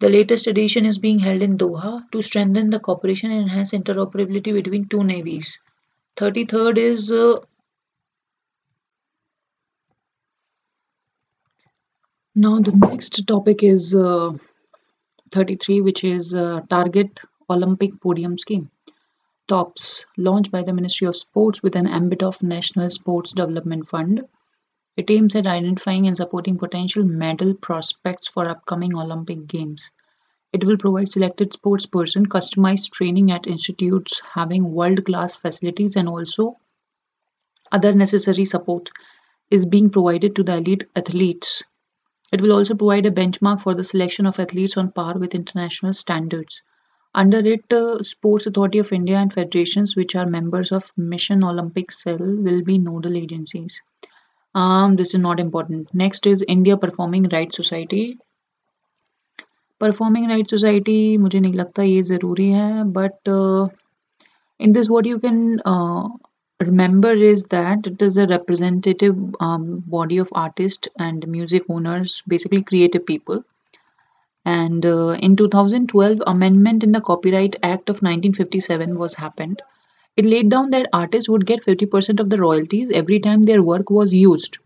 The 0.01 0.09
latest 0.09 0.47
edition 0.47 0.87
is 0.87 0.97
being 0.97 1.19
held 1.19 1.43
in 1.43 1.59
Doha 1.59 2.09
to 2.11 2.23
strengthen 2.23 2.71
the 2.71 2.79
cooperation 2.79 3.29
and 3.29 3.41
enhance 3.41 3.69
interoperability 3.69 4.51
between 4.51 4.87
two 4.87 5.03
navies. 5.03 5.59
33rd 6.17 6.77
is 6.79 7.11
uh, 7.11 7.37
Now 12.33 12.59
the 12.59 12.71
next 12.71 13.27
topic 13.27 13.61
is 13.61 13.93
uh, 13.93 14.31
33 15.31 15.81
which 15.81 16.03
is 16.03 16.33
uh, 16.33 16.61
Target 16.67 17.19
Olympic 17.47 18.01
Podium 18.01 18.39
Scheme. 18.39 18.71
TOPS 19.47 20.05
launched 20.17 20.49
by 20.49 20.63
the 20.63 20.73
Ministry 20.73 21.05
of 21.05 21.15
Sports 21.15 21.61
with 21.61 21.75
an 21.75 21.85
ambit 21.85 22.23
of 22.23 22.41
National 22.41 22.89
Sports 22.89 23.33
Development 23.33 23.85
Fund. 23.85 24.23
It 25.01 25.09
aims 25.09 25.35
at 25.35 25.47
identifying 25.47 26.05
and 26.05 26.15
supporting 26.15 26.59
potential 26.59 27.03
medal 27.03 27.55
prospects 27.55 28.27
for 28.27 28.47
upcoming 28.47 28.95
Olympic 28.95 29.47
Games. 29.47 29.89
It 30.53 30.63
will 30.63 30.77
provide 30.77 31.09
selected 31.09 31.53
sports 31.53 31.87
person 31.87 32.27
customized 32.27 32.91
training 32.91 33.31
at 33.31 33.47
institutes 33.47 34.21
having 34.35 34.71
world-class 34.71 35.35
facilities 35.35 35.95
and 35.95 36.07
also 36.07 36.57
other 37.71 37.93
necessary 37.93 38.45
support 38.45 38.91
is 39.49 39.65
being 39.65 39.89
provided 39.89 40.35
to 40.35 40.43
the 40.43 40.57
elite 40.57 40.83
athletes 40.95 41.63
it 42.31 42.41
will 42.41 42.51
also 42.53 42.75
provide 42.75 43.05
a 43.07 43.11
benchmark 43.11 43.61
for 43.61 43.75
the 43.75 43.83
selection 43.83 44.25
of 44.27 44.39
athletes 44.39 44.77
on 44.77 44.91
par 44.91 45.17
with 45.17 45.35
international 45.35 45.93
standards. 45.93 46.61
Under 47.15 47.39
it, 47.39 47.71
uh, 47.73 48.03
Sports 48.03 48.47
Authority 48.47 48.79
of 48.79 48.93
India 48.93 49.17
and 49.17 49.33
federations 49.33 49.95
which 49.95 50.15
are 50.15 50.27
members 50.27 50.71
of 50.71 50.91
Mission 50.97 51.43
Olympic 51.43 51.91
Cell 51.91 52.19
will 52.19 52.63
be 52.63 52.77
nodal 52.77 53.17
agencies 53.17 53.81
Um, 54.54 54.96
this 54.96 55.14
is 55.14 55.20
not 55.20 55.40
important. 55.40 55.92
Next 55.94 56.26
is 56.26 56.44
India 56.48 56.76
Performing 56.76 57.28
Rights 57.32 57.56
Society. 57.56 58.18
Performing 59.78 60.28
Rights 60.28 60.50
Society 60.50 61.16
मुझे 61.18 61.40
नहीं 61.40 61.52
लगता 61.54 61.82
ये 61.82 62.02
ज़रूरी 62.02 62.50
है 62.50 62.84
but 62.92 63.32
uh, 63.38 63.68
in 64.58 64.72
this 64.72 64.88
what 64.88 65.04
you 65.06 65.18
can 65.18 65.60
uh, 65.66 66.08
remember 66.60 67.12
is 67.12 67.44
that 67.44 67.86
it 67.86 68.00
is 68.00 68.16
a 68.16 68.26
representative 68.26 69.16
um, 69.40 69.82
body 69.86 70.18
of 70.18 70.28
artists 70.32 70.88
and 70.98 71.26
music 71.28 71.64
owners, 71.68 72.22
basically 72.26 72.62
creative 72.62 73.04
people. 73.04 73.44
And 74.44 74.86
uh, 74.86 75.18
in 75.20 75.36
2012, 75.36 76.22
amendment 76.26 76.84
in 76.84 76.92
the 76.92 77.00
Copyright 77.00 77.56
Act 77.62 77.90
of 77.90 77.96
1957 77.96 78.98
was 78.98 79.14
happened. 79.14 79.60
It 80.21 80.27
laid 80.27 80.49
down 80.51 80.69
that 80.69 80.87
artists 80.93 81.29
would 81.29 81.47
get 81.47 81.63
50% 81.63 82.19
of 82.19 82.29
the 82.29 82.37
royalties 82.37 82.91
every 82.91 83.19
time 83.19 83.41
their 83.41 83.63
work 83.63 83.89
was 83.89 84.13
used, 84.13 84.59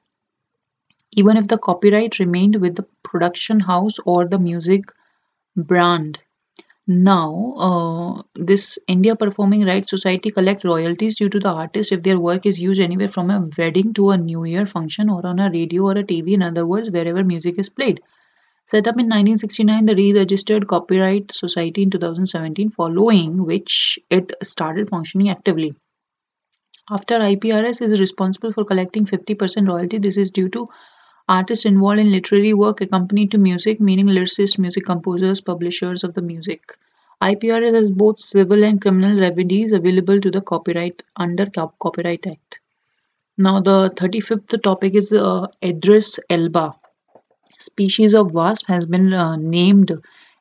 even 1.13 1.35
if 1.35 1.47
the 1.47 1.57
copyright 1.57 2.19
remained 2.19 2.57
with 2.61 2.75
the 2.75 2.85
production 3.01 3.59
house 3.59 3.95
or 4.05 4.27
the 4.27 4.37
music 4.37 4.83
brand. 5.57 6.21
Now, 6.87 7.53
uh, 7.57 8.23
this 8.35 8.79
India 8.87 9.15
Performing 9.15 9.65
Rights 9.65 9.89
Society 9.89 10.31
collect 10.31 10.63
royalties 10.65 11.17
due 11.17 11.29
to 11.29 11.39
the 11.39 11.49
artist 11.49 11.91
if 11.93 12.03
their 12.03 12.19
work 12.19 12.45
is 12.45 12.61
used 12.61 12.81
anywhere 12.81 13.09
from 13.09 13.31
a 13.31 13.49
wedding 13.57 13.93
to 13.95 14.11
a 14.11 14.17
New 14.17 14.45
Year 14.45 14.65
function 14.65 15.09
or 15.09 15.25
on 15.27 15.39
a 15.39 15.51
radio 15.51 15.83
or 15.83 15.97
a 15.97 16.03
TV, 16.03 16.35
in 16.35 16.43
other 16.43 16.67
words, 16.67 16.91
wherever 16.91 17.23
music 17.23 17.59
is 17.59 17.69
played. 17.69 18.01
Set 18.65 18.88
up 18.88 18.99
in 18.99 19.08
1969, 19.08 19.86
the 19.86 19.95
re-registered 19.95 20.67
Copyright 20.67 21.32
Society 21.32 21.84
in 21.84 21.89
2017, 21.89 22.71
following 22.71 23.45
which 23.45 23.97
it 24.10 24.34
started 24.43 24.89
functioning 24.89 25.30
actively. 25.30 25.75
After 26.89 27.19
IPRS 27.19 27.82
is 27.82 27.99
responsible 27.99 28.51
for 28.51 28.65
collecting 28.65 29.06
50% 29.06 29.69
royalty, 29.69 29.97
this 29.99 30.17
is 30.17 30.32
due 30.32 30.49
to 30.49 30.67
Artists 31.28 31.65
involved 31.65 31.99
in 31.99 32.12
literary 32.12 32.54
work 32.54 32.82
accompanied 32.82 33.32
to 33.32 33.39
music, 33.39 33.82
meaning 33.82 34.06
lyricists, 34.06 34.60
music 34.60 34.86
composers, 34.86 35.41
publishers 35.41 36.04
of 36.04 36.13
the 36.13 36.21
music. 36.21 36.78
IPRS 37.19 37.73
has 37.73 37.89
both 37.89 38.19
civil 38.19 38.63
and 38.63 38.80
criminal 38.80 39.19
remedies 39.19 39.71
available 39.71 40.21
to 40.21 40.30
the 40.30 40.41
copyright 40.41 41.01
under 41.15 41.47
Copyright 41.47 42.28
Act. 42.28 42.60
Now 43.39 43.60
the 43.60 43.89
35th 43.95 44.62
topic 44.62 44.93
is 44.93 45.12
uh, 45.12 45.47
elba. 46.30 46.75
Species 47.57 48.13
of 48.13 48.31
wasp 48.31 48.67
has 48.67 48.85
been 48.85 49.13
uh, 49.13 49.35
named 49.35 49.91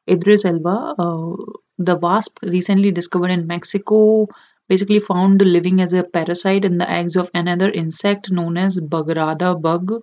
Idris 0.09 0.45
elba. 0.45 0.95
Uh, 0.99 1.37
the 1.79 1.97
wasp 1.97 2.39
recently 2.43 2.91
discovered 2.91 3.31
in 3.31 3.47
Mexico 3.47 4.27
basically 4.69 4.99
found 4.99 5.43
living 5.43 5.81
as 5.81 5.93
a 5.93 6.03
parasite 6.05 6.65
in 6.65 6.79
the 6.79 6.91
eggs 6.91 7.17
of 7.17 7.31
another 7.35 7.71
insect 7.71 8.31
known 8.31 8.57
as 8.57 8.79
Bagrada 8.81 9.61
bug 9.61 10.03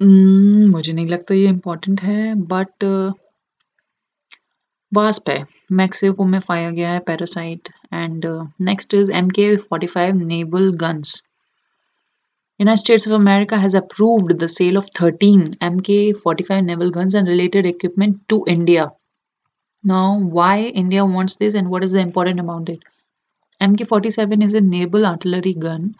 मुझे 0.00 0.92
नहीं 0.92 1.06
लगता 1.06 1.34
ये 1.34 1.48
important 1.48 2.00
है 2.02 2.34
but 2.52 2.84
wasp 4.92 5.28
है 5.30 5.44
Mexico 5.80 6.24
में 6.24 6.40
पाया 6.48 6.70
गया 6.70 6.90
है 6.92 6.98
parasite 7.06 7.68
and 7.92 8.24
next 8.68 8.94
is 8.94 9.12
M 9.20 9.28
K 9.38 9.56
forty 9.56 9.86
five 9.86 10.14
naval 10.16 10.70
guns 10.80 11.22
United 12.62 12.78
States 12.78 13.06
of 13.06 13.12
America 13.12 13.58
has 13.58 13.74
approved 13.74 14.38
the 14.38 14.48
sale 14.48 14.76
of 14.76 14.88
13 14.94 15.56
Mk-45 15.60 16.64
naval 16.64 16.90
guns 16.90 17.14
and 17.14 17.26
related 17.26 17.66
equipment 17.66 18.20
to 18.28 18.44
India. 18.46 18.92
Now, 19.82 20.20
why 20.20 20.60
India 20.60 21.04
wants 21.04 21.36
this 21.36 21.54
and 21.54 21.68
what 21.68 21.82
is 21.82 21.92
the 21.92 21.98
important 21.98 22.38
about 22.38 22.68
it? 22.68 22.82
Mk-47 23.60 24.44
is 24.44 24.54
a 24.54 24.60
naval 24.60 25.04
artillery 25.04 25.54
gun 25.54 25.94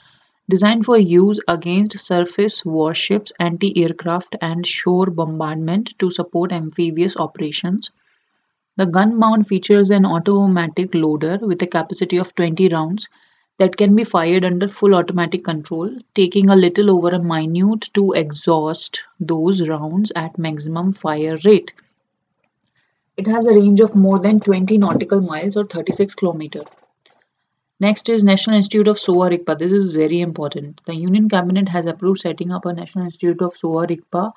Designed 0.49 0.85
for 0.85 0.99
use 0.99 1.41
against 1.49 1.99
surface 1.99 2.65
warships, 2.65 3.33
anti-aircraft 3.39 4.37
and 4.43 4.67
shore 4.67 5.07
bombardment 5.07 5.99
to 5.99 6.11
support 6.11 6.53
amphibious 6.53 7.17
operations. 7.17 7.91
The 8.77 8.87
gun 8.87 9.17
mount 9.17 9.47
features 9.47 9.91
an 9.91 10.05
automatic 10.05 10.95
loader 10.95 11.39
with 11.41 11.63
a 11.63 11.67
capacity 11.67 12.19
of 12.19 12.35
20 12.35 12.69
rounds 12.69 13.09
that 13.59 13.77
can 13.77 13.95
be 13.95 14.05
fired 14.05 14.45
under 14.45 14.69
full 14.69 14.95
automatic 14.95 15.45
control, 15.45 15.91
taking 16.15 16.49
a 16.49 16.57
little 16.57 16.91
over 16.91 17.11
a 17.11 17.23
minute 17.23 17.89
to 17.95 18.13
exhaust 18.13 19.03
those 19.21 19.69
rounds 19.69 20.11
at 20.17 20.39
maximum 20.39 20.93
fire 20.93 21.39
rate. 21.45 21.73
It 23.17 23.27
has 23.27 23.47
a 23.47 23.55
range 23.55 23.81
of 23.81 23.95
more 23.95 24.19
than 24.19 24.41
20 24.41 24.79
nautical 24.79 25.21
miles 25.21 25.57
or 25.57 25.67
36 25.67 26.15
kilometers. 26.15 26.65
Next 27.79 28.09
is 28.09 28.25
National 28.25 28.57
Institute 28.57 28.89
of 28.89 28.99
Sowa 28.99 29.29
Rigpa. 29.29 29.59
This 29.59 29.73
is 29.73 29.93
very 29.93 30.21
important. 30.21 30.81
The 30.87 30.95
Union 30.95 31.29
Cabinet 31.29 31.69
has 31.69 31.87
approved 31.87 32.21
setting 32.21 32.53
up 32.53 32.65
a 32.65 32.73
National 32.73 33.05
Institute 33.05 33.43
of 33.43 33.57
Sowa 33.57 33.87
Rigpa 33.87 34.33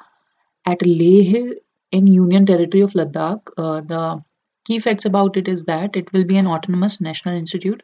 at 0.66 0.86
Leh 0.86 1.54
in 1.92 2.08
Union 2.08 2.46
Territory 2.46 2.82
of 2.82 2.94
Ladakh. 2.94 3.42
Uh, 3.56 3.82
the 3.82 4.20
key 4.66 4.80
facts 4.80 5.06
about 5.06 5.38
it 5.38 5.48
is 5.48 5.64
that 5.66 5.96
it 5.96 6.12
will 6.12 6.26
be 6.26 6.38
an 6.38 6.48
autonomous 6.48 7.00
national 7.00 7.36
institute 7.36 7.82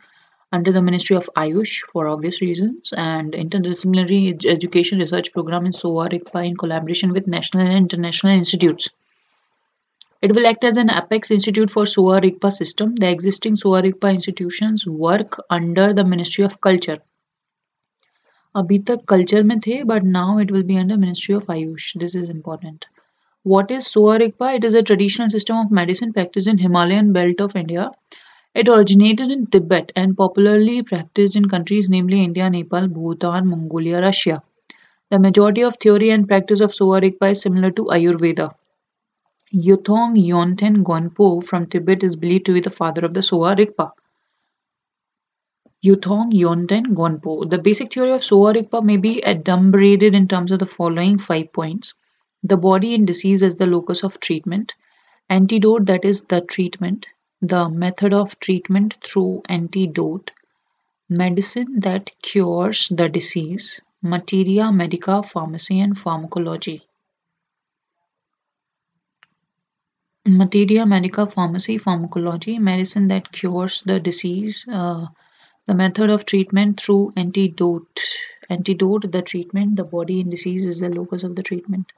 under 0.52 0.72
the 0.72 0.82
Ministry 0.82 1.16
of 1.16 1.30
Ayush 1.36 1.82
for 1.92 2.08
obvious 2.08 2.42
reasons, 2.42 2.94
and 2.96 3.34
interdisciplinary 3.34 4.46
education 4.46 5.00
research 5.00 5.32
program 5.34 5.66
in 5.66 5.74
Sowa 5.74 6.10
Rigpa 6.10 6.46
in 6.46 6.58
collaboration 6.58 7.14
with 7.14 7.28
national 7.28 7.66
and 7.66 7.78
international 7.78 8.34
institutes. 8.34 8.90
It 10.22 10.36
will 10.36 10.46
act 10.46 10.64
as 10.64 10.78
an 10.78 10.90
apex 10.90 11.32
institute 11.32 11.72
for 11.72 11.86
Sowa 11.86 12.22
Rigpa 12.22 12.52
system. 12.52 12.96
The 12.96 13.10
existing 13.10 13.56
Sowa 13.56 13.82
Rigpa 13.82 14.14
institutions 14.14 14.86
work 14.86 15.40
under 15.50 15.94
the 15.94 16.06
Ministry 16.06 16.44
of 16.44 16.60
Culture. 16.62 17.00
अभी 18.56 18.78
तक 18.88 19.04
culture 19.08 19.44
में 19.50 19.60
थे 19.66 19.84
but 19.90 20.04
now 20.04 20.40
it 20.40 20.52
will 20.52 20.64
be 20.64 20.76
under 20.78 20.98
ministry 20.98 21.36
of 21.36 21.52
AYUSH 21.52 21.92
this 21.98 22.16
is 22.16 22.30
important 22.30 22.86
what 23.46 23.72
is 23.72 23.82
Sowarigpa 23.84 24.52
it 24.52 24.66
is 24.66 24.76
a 24.76 24.82
traditional 24.88 25.30
system 25.30 25.56
of 25.56 25.72
medicine 25.74 26.12
practice 26.12 26.48
in 26.48 26.60
Himalayan 26.60 27.12
belt 27.14 27.42
of 27.42 27.56
India 27.56 27.90
it 28.54 28.68
originated 28.68 29.32
in 29.32 29.46
Tibet 29.48 29.92
and 29.96 30.16
popularly 30.16 30.84
practiced 30.84 31.36
in 31.36 31.48
countries 31.48 31.90
namely 31.90 32.24
India, 32.24 32.50
Nepal, 32.50 32.88
Bhutan, 32.88 33.48
Mongolia, 33.48 34.02
Russia. 34.02 34.44
The 35.10 35.20
majority 35.20 35.64
of 35.64 35.78
theory 35.78 36.10
and 36.10 36.28
practice 36.28 36.60
of 36.60 36.74
Sowa 36.74 37.02
Rigpa 37.02 37.32
is 37.32 37.42
similar 37.42 37.72
to 37.72 37.86
Ayurveda. 37.86 38.54
Yuthong 39.54 40.16
Yonten 40.16 40.84
Gonpo 40.84 41.44
from 41.44 41.66
Tibet 41.66 42.04
is 42.04 42.16
believed 42.16 42.46
to 42.46 42.54
be 42.54 42.62
the 42.62 42.70
father 42.70 43.04
of 43.06 43.14
the 43.14 43.22
Sowa 43.22 43.56
Rigpa. 43.56 43.92
Yuthong 45.86 46.32
Yonten 46.32 46.94
Gonpo. 46.96 47.50
The 47.50 47.58
basic 47.58 47.94
theory 47.94 48.12
of 48.14 48.24
Sowa 48.24 48.54
Rigpa 48.54 48.84
may 48.84 48.98
be 48.98 49.22
adumbrated 49.26 50.14
in 50.14 50.28
terms 50.28 50.52
of 50.52 50.60
the 50.60 50.66
following 50.66 51.18
five 51.18 51.52
points. 51.52 51.94
The 52.44 52.58
body 52.58 52.94
in 52.94 53.06
disease 53.06 53.44
as 53.44 53.56
the 53.58 53.66
locus 53.66 54.04
of 54.04 54.20
treatment. 54.20 54.76
Antidote 55.30 55.86
that 55.88 56.06
is 56.06 56.24
the 56.24 56.42
treatment. 56.42 57.08
The 57.42 57.70
method 57.70 58.14
of 58.14 58.40
treatment 58.40 58.98
through 59.04 59.42
antidote. 59.50 60.32
Medicine 61.10 61.80
that 61.80 62.12
cures 62.22 62.88
the 62.90 63.10
disease. 63.10 63.82
Materia 64.04 64.72
medica, 64.72 65.24
pharmacy 65.24 65.80
and 65.80 65.98
pharmacology. 65.98 66.84
Materia 70.28 70.86
medica, 70.86 71.26
pharmacy, 71.26 71.80
pharmacology. 71.80 72.60
Medicine 72.60 73.08
that 73.08 73.32
cures 73.32 73.82
the 73.82 74.00
disease. 74.00 74.68
Uh, 74.72 75.08
the 75.66 75.74
method 75.74 76.12
of 76.12 76.26
treatment 76.26 76.80
through 76.80 77.12
antidote. 77.18 78.02
Antidote, 78.50 79.12
the 79.12 79.24
treatment. 79.24 79.78
The 79.78 79.84
body 79.84 80.20
in 80.20 80.30
disease 80.30 80.64
is 80.64 80.80
the 80.80 80.90
locus 80.90 81.24
of 81.24 81.36
the 81.36 81.44
treatment. 81.44 81.92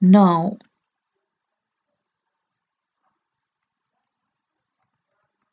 Now, 0.00 0.58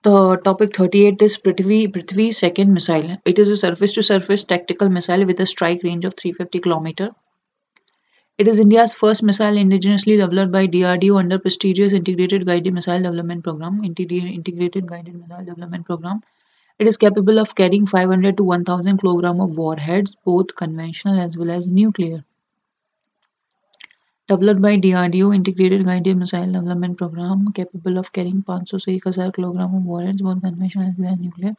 the 0.09 0.37
topic 0.37 0.75
38 0.75 1.21
is 1.21 1.37
Prithvi, 1.37 1.87
Prithvi 1.87 2.33
second 2.33 2.73
missile. 2.73 3.17
It 3.25 3.37
is 3.37 3.49
a 3.49 3.57
surface 3.57 3.91
to 3.93 4.01
surface 4.01 4.43
tactical 4.43 4.89
missile 4.89 5.23
with 5.23 5.39
a 5.39 5.45
strike 5.45 5.83
range 5.83 6.03
of 6.03 6.15
350 6.15 6.59
km. 6.61 7.13
It 8.39 8.47
is 8.47 8.59
India's 8.59 8.91
first 8.91 9.21
missile 9.21 9.53
indigenously 9.63 10.17
developed 10.17 10.51
by 10.51 10.65
DRDO 10.65 11.19
under 11.19 11.37
prestigious 11.37 11.93
Integrated 11.93 12.47
Guided 12.47 12.73
Missile 12.73 13.03
Development 13.03 13.43
Program. 13.43 13.83
Integra- 13.83 14.33
Integrated 14.33 14.87
Guided 14.87 15.13
Missile 15.13 15.45
Development 15.45 15.85
Program. 15.85 16.21
It 16.79 16.87
is 16.87 16.97
capable 16.97 17.37
of 17.37 17.53
carrying 17.53 17.85
500 17.85 18.37
to 18.37 18.43
1000 18.43 18.97
kg 18.99 19.43
of 19.43 19.57
warheads, 19.57 20.15
both 20.25 20.55
conventional 20.55 21.19
as 21.19 21.37
well 21.37 21.51
as 21.51 21.67
nuclear. 21.67 22.23
Developed 24.29 24.61
by 24.61 24.77
DRDO 24.77 25.33
Integrated 25.33 25.85
Guided 25.85 26.15
Missile 26.15 26.51
Development 26.51 26.95
Program, 26.95 27.51
capable 27.51 27.97
of 27.97 28.11
carrying 28.13 28.43
500 28.43 28.79
से 28.79 29.01
1000 29.03 29.31
kg 29.31 29.63
of 29.63 29.85
warheads, 29.85 30.21
both 30.21 30.39
conventional 30.43 30.93
and 30.99 31.19
nuclear. 31.19 31.55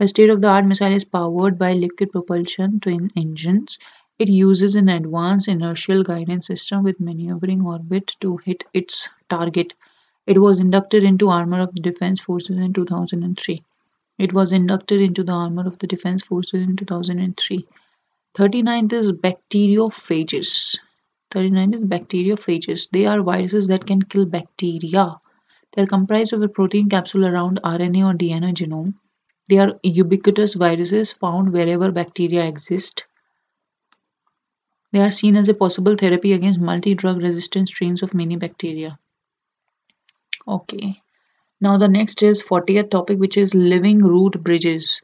The 0.00 0.08
state-of-the-art 0.08 0.64
missile 0.64 0.90
is 0.90 1.04
powered 1.04 1.56
by 1.56 1.72
liquid 1.74 2.10
propulsion 2.10 2.80
twin 2.80 3.12
engines. 3.16 3.78
It 4.18 4.28
uses 4.28 4.74
an 4.74 4.88
advanced 4.88 5.46
inertial 5.46 6.02
guidance 6.02 6.48
system 6.48 6.82
with 6.82 6.98
maneuvering 6.98 7.64
orbit 7.64 8.16
to 8.22 8.38
hit 8.38 8.64
its 8.74 9.08
target. 9.28 9.76
It 10.26 10.40
was 10.40 10.58
inducted 10.58 11.04
into 11.04 11.28
armor 11.28 11.60
of 11.60 11.72
the 11.76 11.80
Defense 11.80 12.20
Forces 12.20 12.58
in 12.58 12.72
2003. 12.72 13.62
It 14.18 14.32
was 14.32 14.50
inducted 14.50 15.00
into 15.00 15.22
the 15.22 15.30
armor 15.46 15.64
of 15.64 15.78
the 15.78 15.86
Defense 15.86 16.22
Forces 16.24 16.64
in 16.64 16.74
2003. 16.74 17.68
39th 18.34 18.92
is 18.94 19.12
bacteriophages. 19.12 20.80
39 21.30 21.74
is 21.74 21.82
bacteriophages. 21.82 22.88
They 22.90 23.06
are 23.06 23.22
viruses 23.22 23.68
that 23.68 23.86
can 23.86 24.02
kill 24.02 24.26
bacteria. 24.26 25.18
They 25.72 25.82
are 25.82 25.86
comprised 25.86 26.32
of 26.32 26.42
a 26.42 26.48
protein 26.48 26.88
capsule 26.88 27.26
around 27.26 27.60
RNA 27.62 28.14
or 28.14 28.16
DNA 28.16 28.52
genome. 28.52 28.94
They 29.48 29.58
are 29.58 29.78
ubiquitous 29.82 30.54
viruses 30.54 31.12
found 31.12 31.52
wherever 31.52 31.90
bacteria 31.92 32.46
exist. 32.46 33.06
They 34.92 35.00
are 35.00 35.10
seen 35.10 35.36
as 35.36 35.48
a 35.48 35.54
possible 35.54 35.96
therapy 35.96 36.32
against 36.32 36.60
multi 36.60 36.94
drug 36.94 37.22
resistant 37.22 37.68
strains 37.68 38.02
of 38.02 38.14
many 38.14 38.36
bacteria. 38.36 38.98
Okay. 40.48 41.00
Now 41.60 41.78
the 41.78 41.88
next 41.88 42.22
is 42.22 42.42
40th 42.42 42.90
topic 42.90 43.18
which 43.18 43.36
is 43.36 43.54
living 43.54 44.02
root 44.02 44.42
bridges 44.42 45.00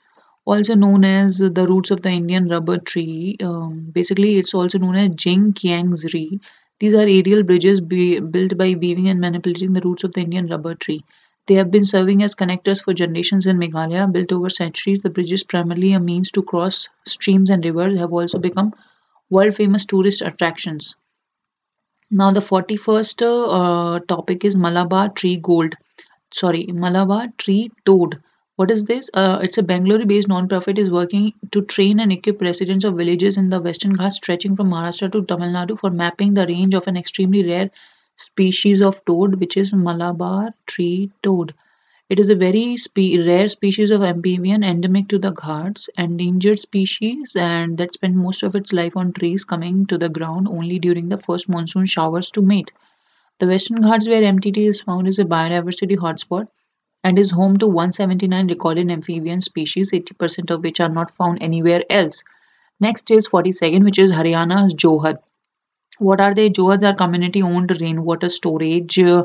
also 0.47 0.75
known 0.75 1.05
as 1.05 1.39
the 1.39 1.67
roots 1.69 1.91
of 1.91 2.01
the 2.03 2.11
Indian 2.11 2.49
rubber 2.49 2.79
tree. 2.79 3.37
Um, 3.43 3.91
basically, 3.93 4.39
it's 4.39 4.55
also 4.55 4.79
known 4.79 4.97
as 4.97 5.15
Jing 5.15 5.53
Kiang's 5.53 6.05
Ri. 6.15 6.41
These 6.81 6.95
are 6.95 7.07
aerial 7.07 7.43
bridges 7.43 7.81
be, 7.83 8.21
built 8.21 8.57
by 8.57 8.75
weaving 8.75 9.09
and 9.09 9.21
manipulating 9.21 9.75
the 9.75 9.83
roots 9.83 10.05
of 10.05 10.13
the 10.13 10.21
Indian 10.23 10.47
rubber 10.47 10.75
tree. 10.75 11.05
They 11.47 11.55
have 11.55 11.71
been 11.71 11.85
serving 11.85 12.23
as 12.23 12.35
connectors 12.35 12.83
for 12.83 12.95
generations 12.95 13.47
in 13.47 13.59
Meghalaya. 13.59 14.11
Built 14.11 14.33
over 14.33 14.49
centuries, 14.49 15.01
the 15.01 15.11
bridges, 15.11 15.45
primarily 15.45 15.93
a 15.93 16.01
means 16.01 16.31
to 16.33 16.43
cross 16.43 16.89
streams 17.07 17.51
and 17.51 17.65
rivers, 17.65 17.99
have 17.99 18.13
also 18.13 18.39
become 18.39 18.73
world 19.31 19.55
famous 19.55 19.85
tourist 19.85 20.23
attractions. 20.23 20.97
Now, 22.11 22.31
the 22.31 22.41
41st 22.41 23.29
uh, 23.49 24.01
topic 24.07 24.45
is 24.45 24.57
Malabar 24.57 25.11
Tree 25.11 25.37
Gold. 25.37 25.77
Sorry, 26.33 26.67
Malabar 26.67 27.29
Tree 27.39 27.71
Toad. 27.85 28.21
What 28.57 28.71
is 28.71 28.85
this? 28.85 29.09
Uh, 29.15 29.39
it's 29.43 29.57
a 29.57 29.63
Bangalore-based 29.63 30.29
non-profit 30.29 30.79
is 30.79 30.91
working 30.91 31.33
to 31.53 31.63
train 31.63 32.01
and 32.01 32.13
equip 32.13 32.43
residents 32.43 32.85
of 32.85 32.97
villages 32.97 33.39
in 33.39 33.49
the 33.49 33.63
Western 33.63 33.95
Ghats 33.95 34.17
stretching 34.17 34.57
from 34.57 34.69
Maharashtra 34.69 35.11
to 35.13 35.25
Tamil 35.25 35.49
Nadu 35.53 35.79
for 35.79 35.91
mapping 35.91 36.35
the 36.35 36.47
range 36.47 36.75
of 36.75 36.87
an 36.87 36.99
extremely 36.99 37.43
rare 37.47 37.71
species 38.17 38.83
of 38.83 39.03
toad, 39.07 39.37
which 39.37 39.57
is 39.57 39.73
Malabar 39.73 40.53
tree 40.67 41.11
toad. 41.23 41.55
It 42.11 42.19
is 42.19 42.29
a 42.29 42.35
very 42.35 42.77
spe- 42.77 43.25
rare 43.27 43.49
species 43.49 43.91
of 43.91 44.03
amphibian 44.03 44.65
endemic 44.65 45.09
to 45.09 45.19
the 45.19 45.33
Ghats, 45.33 45.89
endangered 45.97 46.59
species, 46.59 47.37
and 47.37 47.79
that 47.79 47.95
spends 47.95 48.17
most 48.17 48.43
of 48.43 48.55
its 48.55 48.73
life 48.73 48.97
on 48.97 49.13
trees 49.13 49.45
coming 49.45 49.87
to 49.87 49.97
the 49.97 50.09
ground 50.09 50.49
only 50.49 50.79
during 50.79 51.09
the 51.09 51.17
first 51.19 51.49
monsoon 51.49 51.87
showers 51.87 52.31
to 52.33 52.43
mate. 52.43 52.73
The 53.39 53.47
Western 53.47 53.83
Ghats, 53.83 54.09
where 54.09 54.23
MTT 54.23 54.67
is 54.67 54.83
found, 54.83 55.09
is 55.09 55.19
a 55.19 55.25
biodiversity 55.25 55.97
hotspot 55.97 56.49
and 57.07 57.21
is 57.21 57.31
home 57.31 57.57
to 57.57 57.67
179 57.69 58.49
recorded 58.49 58.91
amphibian 58.91 59.41
species, 59.41 59.93
80% 59.93 60.51
of 60.51 60.65
which 60.65 60.81
are 60.81 60.89
not 60.89 61.13
found 61.13 61.41
anywhere 61.41 61.85
else. 61.89 62.25
Next 62.81 63.13
is 63.13 63.29
42nd, 63.29 63.85
which 63.85 64.01
is 64.01 64.11
Haryana's 64.11 64.75
Johad. 64.75 65.19
What 65.99 66.21
are 66.21 66.35
they? 66.35 66.51
Johads 66.51 66.83
are 66.83 66.95
community 66.95 67.43
owned 67.43 67.81
rainwater 67.81 68.29
storage 68.29 68.99
uh, 68.99 69.23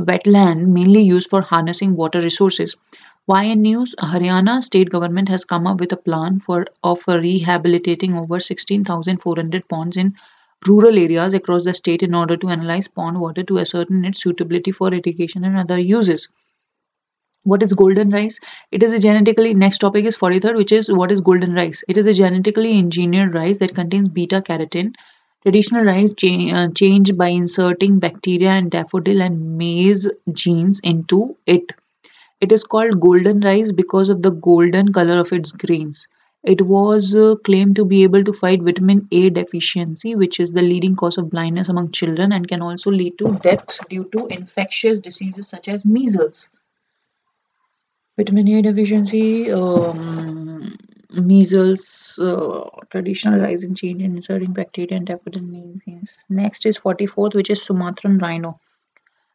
wetland 0.00 0.68
mainly 0.68 1.02
used 1.02 1.28
for 1.28 1.42
harnessing 1.42 1.96
water 1.96 2.20
resources. 2.20 2.76
Why 3.26 3.42
in 3.54 3.62
news? 3.62 3.96
Haryana 3.98 4.62
state 4.62 4.90
government 4.90 5.28
has 5.28 5.44
come 5.44 5.66
up 5.66 5.80
with 5.80 5.92
a 5.92 5.96
plan 5.96 6.38
for 6.38 6.66
of 6.84 7.02
rehabilitating 7.08 8.16
over 8.16 8.38
16,400 8.38 9.68
ponds 9.68 9.96
in 9.96 10.14
rural 10.68 10.96
areas 10.96 11.34
across 11.34 11.64
the 11.64 11.74
state 11.74 12.04
in 12.04 12.14
order 12.14 12.36
to 12.36 12.48
analyze 12.48 12.86
pond 12.86 13.20
water 13.20 13.42
to 13.42 13.58
ascertain 13.58 14.04
its 14.04 14.22
suitability 14.22 14.70
for 14.70 14.94
irrigation 14.94 15.44
and 15.44 15.58
other 15.58 15.80
uses. 15.80 16.28
What 17.44 17.62
is 17.62 17.72
golden 17.72 18.10
rice? 18.10 18.40
It 18.72 18.82
is 18.82 18.92
a 18.92 18.98
genetically 18.98 19.54
next 19.54 19.78
topic 19.78 20.04
is 20.04 20.16
43rd, 20.16 20.56
which 20.56 20.72
is 20.72 20.90
what 20.90 21.12
is 21.12 21.20
golden 21.20 21.54
rice? 21.54 21.84
It 21.88 21.96
is 21.96 22.08
a 22.08 22.12
genetically 22.12 22.76
engineered 22.76 23.34
rice 23.34 23.60
that 23.60 23.74
contains 23.74 24.08
beta 24.08 24.42
carotene. 24.42 24.94
Traditional 25.42 25.84
rice 25.84 26.12
cha- 26.12 26.50
uh, 26.52 26.70
changed 26.72 27.16
by 27.16 27.28
inserting 27.28 28.00
bacteria 28.00 28.48
and 28.50 28.70
daffodil 28.70 29.22
and 29.22 29.56
maize 29.56 30.10
genes 30.32 30.80
into 30.82 31.36
it. 31.46 31.72
It 32.40 32.52
is 32.52 32.64
called 32.64 33.00
golden 33.00 33.40
rice 33.40 33.72
because 33.72 34.08
of 34.08 34.22
the 34.22 34.30
golden 34.30 34.92
color 34.92 35.18
of 35.18 35.32
its 35.32 35.52
grains. 35.52 36.08
It 36.44 36.62
was 36.62 37.14
uh, 37.14 37.36
claimed 37.44 37.76
to 37.76 37.84
be 37.84 38.04
able 38.04 38.24
to 38.24 38.32
fight 38.32 38.62
vitamin 38.62 39.08
A 39.12 39.30
deficiency, 39.30 40.14
which 40.14 40.40
is 40.40 40.52
the 40.52 40.62
leading 40.62 40.96
cause 40.96 41.18
of 41.18 41.30
blindness 41.30 41.68
among 41.68 41.92
children 41.92 42.32
and 42.32 42.46
can 42.46 42.62
also 42.62 42.90
lead 42.90 43.18
to 43.18 43.38
death 43.42 43.80
due 43.88 44.04
to 44.12 44.26
infectious 44.28 45.00
diseases 45.00 45.48
such 45.48 45.68
as 45.68 45.84
measles. 45.84 46.50
Vitamin 48.16 48.46
A 48.46 48.62
deficiency, 48.62 49.50
um, 49.50 50.76
measles, 51.10 52.16
uh, 52.20 52.62
traditional 52.90 53.40
rise 53.40 53.64
in 53.64 53.74
change 53.74 54.02
in 54.02 54.16
inserting 54.16 54.52
bacteria 54.52 54.96
and 54.96 55.80
means. 55.86 56.10
Next 56.28 56.64
is 56.64 56.78
44th, 56.78 57.34
which 57.34 57.50
is 57.50 57.62
Sumatran 57.62 58.18
rhino. 58.18 58.60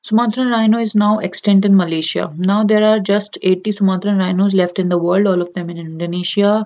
Sumatran 0.02 0.50
rhino 0.50 0.80
is 0.80 0.96
now 0.96 1.20
extinct 1.20 1.66
in 1.66 1.76
Malaysia. 1.76 2.34
Now 2.38 2.64
there 2.64 2.86
are 2.86 3.00
just 3.00 3.38
80 3.44 3.72
Sumatran 3.72 4.18
rhinos 4.18 4.54
left 4.54 4.80
in 4.80 4.88
the 4.88 4.98
world, 4.98 5.28
all 5.28 5.42
of 5.42 5.54
them 5.54 5.70
in 5.70 5.78
Indonesia, 5.78 6.66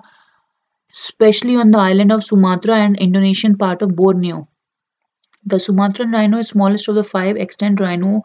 especially 0.92 1.56
on 1.56 1.72
the 1.72 1.78
island 1.78 2.12
of 2.12 2.22
Sumatra 2.22 2.76
and 2.76 2.96
Indonesian 2.96 3.56
part 3.56 3.82
of 3.82 3.96
Borneo. 3.96 4.46
The 5.44 5.58
Sumatran 5.58 6.12
rhino 6.12 6.38
is 6.38 6.48
smallest 6.48 6.88
of 6.88 6.94
the 6.94 7.02
five 7.02 7.36
extant 7.36 7.80
rhino 7.80 8.22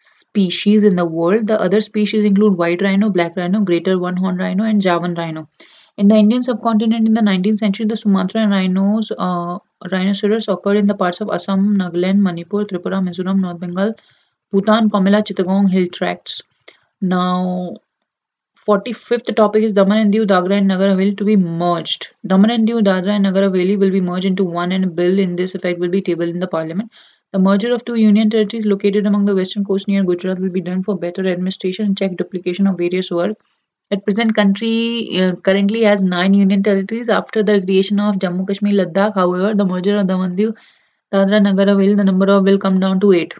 species 0.00 0.84
in 0.84 0.96
the 0.96 1.04
world. 1.04 1.46
The 1.46 1.60
other 1.60 1.80
species 1.80 2.24
include 2.24 2.56
white 2.56 2.82
rhino, 2.82 3.10
black 3.10 3.36
rhino, 3.36 3.60
greater 3.60 3.98
one 3.98 4.16
horn 4.16 4.36
rhino, 4.36 4.64
and 4.64 4.80
Javan 4.80 5.14
rhino. 5.14 5.48
In 5.96 6.08
the 6.08 6.16
Indian 6.16 6.42
subcontinent 6.42 7.06
in 7.06 7.14
the 7.14 7.20
19th 7.20 7.58
century, 7.58 7.86
the 7.86 7.96
Sumatran 7.96 8.50
rhinos, 8.50 9.12
uh, 9.18 9.58
rhinoceros 9.92 10.48
occurred 10.48 10.78
in 10.78 10.86
the 10.86 10.94
parts 10.94 11.20
of 11.20 11.28
Assam, 11.30 11.76
Nagaland, 11.76 12.18
Manipur, 12.18 12.64
Tripura, 12.64 13.02
Mizoram, 13.06 13.40
North 13.40 13.60
Bengal, 13.60 13.92
Bhutan, 14.52 14.88
Comilla, 14.88 15.22
Chittagong 15.22 15.68
hill 15.70 15.88
tracts. 15.88 16.40
Now, 17.02 17.74
45th 18.66 19.34
topic 19.34 19.64
is 19.64 19.72
Daman 19.72 19.98
and 19.98 20.14
Diu, 20.14 20.26
Dadra 20.26 20.58
and 20.58 20.68
Nagar 20.68 20.88
Haveli 20.88 21.16
to 21.16 21.24
be 21.24 21.36
merged. 21.36 22.08
Daman 22.26 22.50
and 22.50 22.68
Diu, 22.68 22.82
Dadra 22.82 23.14
and 23.16 23.24
Nagar 23.24 23.42
Haveli 23.50 23.78
will 23.78 23.90
be 23.90 24.00
merged 24.00 24.26
into 24.26 24.44
one 24.44 24.72
and 24.72 24.84
a 24.84 24.86
bill 24.86 25.18
in 25.18 25.36
this 25.36 25.54
effect 25.54 25.78
will 25.78 25.88
be 25.88 26.02
tabled 26.02 26.28
in 26.28 26.40
the 26.40 26.46
parliament. 26.46 26.90
The 27.32 27.38
merger 27.38 27.72
of 27.72 27.84
two 27.84 27.94
union 27.94 28.28
territories 28.28 28.66
located 28.66 29.06
among 29.06 29.24
the 29.24 29.36
western 29.36 29.64
coast 29.64 29.86
near 29.86 30.02
Gujarat 30.02 30.40
will 30.40 30.50
be 30.50 30.60
done 30.60 30.82
for 30.82 30.98
better 30.98 31.26
administration 31.28 31.86
and 31.86 31.96
check 31.96 32.16
duplication 32.16 32.66
of 32.66 32.76
various 32.76 33.10
work. 33.10 33.38
At 33.92 34.04
present, 34.04 34.34
country 34.34 35.20
uh, 35.20 35.36
currently 35.36 35.84
has 35.84 36.02
nine 36.02 36.34
union 36.34 36.62
territories. 36.62 37.08
After 37.08 37.42
the 37.44 37.60
creation 37.60 38.00
of 38.00 38.16
Jammu 38.16 38.48
Kashmir, 38.48 38.72
Ladakh, 38.72 39.14
however, 39.14 39.54
the 39.54 39.64
merger 39.64 39.96
of 39.96 40.08
Daman 40.08 40.36
Diu, 40.36 40.56
Dadra 41.12 41.40
Nagar 41.40 41.66
Haveli, 41.66 41.96
the 41.96 42.04
number 42.04 42.26
of 42.26 42.44
will 42.44 42.58
come 42.58 42.80
down 42.80 42.98
to 43.00 43.12
eight. 43.12 43.34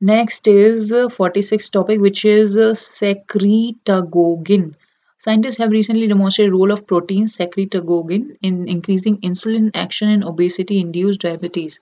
Next 0.00 0.48
is 0.48 0.92
uh, 0.92 1.06
46th 1.06 1.70
topic, 1.70 2.00
which 2.00 2.24
is 2.24 2.56
uh, 2.56 2.72
secretagogin. 2.72 4.74
Scientists 5.18 5.58
have 5.58 5.70
recently 5.70 6.08
demonstrated 6.08 6.52
role 6.52 6.72
of 6.72 6.86
protein 6.86 7.26
secretagogin 7.26 8.36
in 8.42 8.68
increasing 8.68 9.20
insulin 9.20 9.70
action 9.74 10.10
in 10.10 10.24
obesity-induced 10.24 11.20
diabetes. 11.20 11.80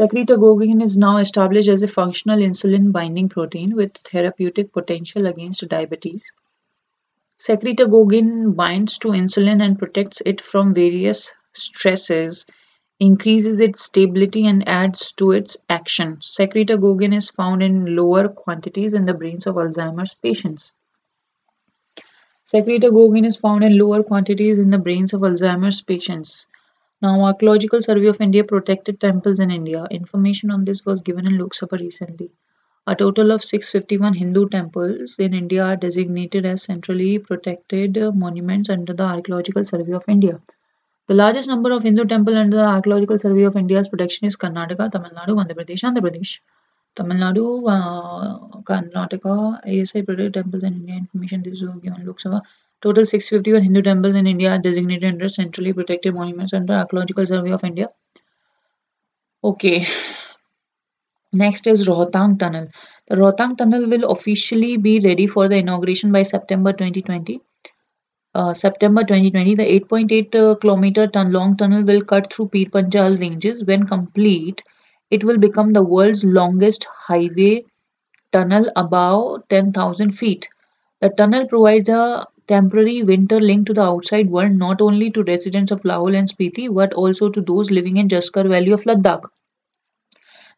Secretagogin 0.00 0.82
is 0.82 0.96
now 0.96 1.18
established 1.18 1.68
as 1.68 1.82
a 1.82 1.86
functional 1.86 2.38
insulin-binding 2.38 3.28
protein 3.28 3.76
with 3.76 3.98
therapeutic 3.98 4.72
potential 4.72 5.26
against 5.26 5.68
diabetes. 5.68 6.32
Secretagogin 7.38 8.56
binds 8.56 8.96
to 8.96 9.08
insulin 9.08 9.62
and 9.62 9.78
protects 9.78 10.22
it 10.24 10.40
from 10.40 10.72
various 10.72 11.34
stresses 11.52 12.46
increases 12.98 13.60
its 13.60 13.82
stability 13.82 14.46
and 14.46 14.66
adds 14.66 15.12
to 15.12 15.32
its 15.32 15.58
action. 15.68 16.16
Secretagogin 16.22 17.14
is 17.14 17.28
found 17.28 17.62
in 17.62 17.94
lower 17.94 18.26
quantities 18.26 18.94
in 18.94 19.04
the 19.04 19.12
brains 19.12 19.46
of 19.46 19.56
Alzheimer's 19.56 20.14
patients. 20.14 20.72
Secretagogin 22.46 23.26
is 23.26 23.36
found 23.36 23.64
in 23.64 23.76
lower 23.76 24.02
quantities 24.02 24.58
in 24.58 24.70
the 24.70 24.78
brains 24.78 25.12
of 25.12 25.20
Alzheimer's 25.20 25.82
patients. 25.82 26.46
Now, 27.02 27.22
Archaeological 27.22 27.80
Survey 27.80 28.08
of 28.08 28.20
India 28.20 28.44
protected 28.44 29.00
temples 29.00 29.40
in 29.40 29.50
India. 29.50 29.86
Information 29.90 30.50
on 30.50 30.66
this 30.66 30.84
was 30.84 31.00
given 31.00 31.26
in 31.26 31.38
Lok 31.38 31.54
Sabha 31.54 31.80
recently. 31.80 32.30
A 32.86 32.94
total 32.94 33.30
of 33.30 33.42
651 33.42 34.14
Hindu 34.14 34.48
temples 34.50 35.16
in 35.18 35.32
India 35.32 35.64
are 35.64 35.76
designated 35.76 36.44
as 36.44 36.62
centrally 36.62 37.18
protected 37.18 37.96
monuments 38.14 38.68
under 38.68 38.92
the 38.92 39.04
Archaeological 39.04 39.64
Survey 39.64 39.92
of 39.92 40.04
India. 40.08 40.42
The 41.06 41.14
largest 41.14 41.48
number 41.48 41.72
of 41.72 41.82
Hindu 41.82 42.04
temples 42.04 42.36
under 42.36 42.58
the 42.58 42.64
Archaeological 42.64 43.16
Survey 43.16 43.44
of 43.44 43.56
India's 43.56 43.88
protection 43.88 44.26
is 44.26 44.36
Karnataka, 44.36 44.92
Tamil 44.92 45.12
Nadu, 45.12 45.36
Andhra 45.42 45.56
Pradesh, 45.56 45.84
Andhra 45.84 46.02
Pradesh. 46.02 46.40
Tamil 46.94 47.16
Nadu, 47.16 47.46
uh, 47.66 48.60
Karnataka, 48.60 49.60
ASI 49.64 50.02
protected 50.02 50.34
temples 50.34 50.64
in 50.64 50.74
India. 50.74 50.96
Information 50.96 51.42
this 51.42 51.62
was 51.62 51.74
given 51.82 52.04
Lok 52.04 52.18
Sabha. 52.18 52.42
Total 52.82 53.04
651 53.04 53.62
Hindu 53.62 53.82
temples 53.82 54.16
in 54.16 54.26
India 54.26 54.52
are 54.52 54.58
designated 54.58 55.12
under 55.12 55.28
centrally 55.28 55.72
protected 55.72 56.14
monuments 56.14 56.54
under 56.54 56.72
Archaeological 56.72 57.26
Survey 57.26 57.50
of 57.52 57.62
India. 57.62 57.88
Okay. 59.44 59.86
Next 61.32 61.66
is 61.66 61.86
Rohtang 61.86 62.38
Tunnel. 62.38 62.68
The 63.08 63.16
Rohtang 63.16 63.58
Tunnel 63.58 63.88
will 63.88 64.10
officially 64.10 64.76
be 64.76 64.98
ready 65.00 65.26
for 65.26 65.48
the 65.48 65.56
inauguration 65.56 66.10
by 66.10 66.22
September 66.22 66.72
2020. 66.72 67.40
Uh, 68.34 68.54
September 68.54 69.02
2020, 69.02 69.56
the 69.56 69.62
8.8 69.62 70.34
uh, 70.34 70.54
kilometer 70.56 71.06
ton 71.06 71.32
long 71.32 71.56
tunnel 71.56 71.84
will 71.84 72.02
cut 72.02 72.32
through 72.32 72.48
Pir 72.48 72.66
Panjal 72.66 73.20
ranges. 73.20 73.64
When 73.64 73.84
complete, 73.86 74.62
it 75.10 75.24
will 75.24 75.38
become 75.38 75.72
the 75.72 75.82
world's 75.82 76.24
longest 76.24 76.86
highway 76.90 77.64
tunnel 78.32 78.70
above 78.76 79.48
10,000 79.48 80.10
feet. 80.10 80.48
The 81.00 81.10
tunnel 81.10 81.46
provides 81.46 81.88
a 81.88 82.26
temporary 82.50 83.02
winter 83.02 83.40
link 83.40 83.66
to 83.66 83.74
the 83.74 83.82
outside 83.82 84.30
world, 84.30 84.52
not 84.52 84.80
only 84.80 85.10
to 85.10 85.22
residents 85.22 85.70
of 85.70 85.82
Lahaul 85.82 86.16
and 86.20 86.28
Spiti, 86.28 86.68
but 86.74 86.92
also 86.94 87.28
to 87.30 87.40
those 87.40 87.70
living 87.70 87.96
in 87.96 88.08
Jaskar 88.08 88.48
Valley 88.48 88.72
of 88.72 88.84
Ladakh. 88.84 89.28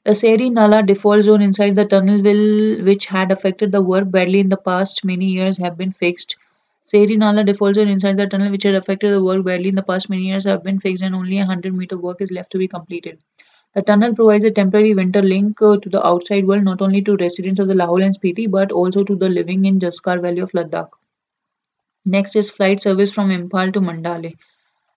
The 0.05 0.15
Seri 0.15 0.49
Nala 0.51 0.83
default 0.83 1.25
zone 1.25 1.43
inside 1.43 1.77
the 1.77 1.85
tunnel 1.85 2.23
will, 2.23 2.83
which 2.85 3.07
had 3.07 3.31
affected 3.31 3.73
the 3.73 3.83
work 3.83 4.11
badly 4.11 4.41
in 4.41 4.49
the 4.49 4.57
past 4.57 5.05
many 5.05 5.27
years, 5.27 5.59
have 5.59 5.77
been 5.77 5.93
fixed. 5.93 6.37
Seri 6.85 7.17
Nala 7.17 7.45
default 7.45 7.75
zone 7.75 7.89
inside 7.89 8.17
the 8.17 8.27
tunnel, 8.27 8.51
which 8.51 8.63
had 8.63 8.75
affected 8.75 9.13
the 9.13 9.23
work 9.23 9.45
badly 9.45 9.69
in 9.69 9.75
the 9.75 9.83
past 9.83 10.09
many 10.09 10.23
years, 10.23 10.45
have 10.45 10.65
been 10.65 10.81
fixed 10.81 11.03
and 11.03 11.15
only 11.15 11.37
a 11.37 11.47
100 11.47 11.75
meter 11.75 11.99
work 11.99 12.23
is 12.23 12.33
left 12.33 12.51
to 12.53 12.59
be 12.59 12.69
completed. 12.69 13.19
The 13.75 13.83
tunnel 13.83 14.15
provides 14.15 14.45
a 14.45 14.51
temporary 14.51 14.95
winter 14.95 15.23
link 15.23 15.61
uh, 15.61 15.77
to 15.77 15.89
the 15.89 16.05
outside 16.07 16.47
world, 16.47 16.65
not 16.65 16.83
only 16.83 17.03
to 17.03 17.17
residents 17.17 17.61
of 17.61 17.69
the 17.69 17.75
Lahaul 17.75 18.03
and 18.03 18.19
Spiti, 18.19 18.51
but 18.51 18.73
also 18.73 19.05
to 19.05 19.15
the 19.15 19.29
living 19.29 19.67
in 19.67 19.79
Jaskar 19.79 20.21
Valley 20.23 20.41
of 20.41 20.53
Ladakh. 20.53 21.02
Next 22.05 22.37
is 22.37 22.51
flight 22.51 22.81
service 22.81 23.13
from 23.13 23.31
Imphal 23.31 23.73
to 23.73 23.81
Mandalay. 23.81 24.35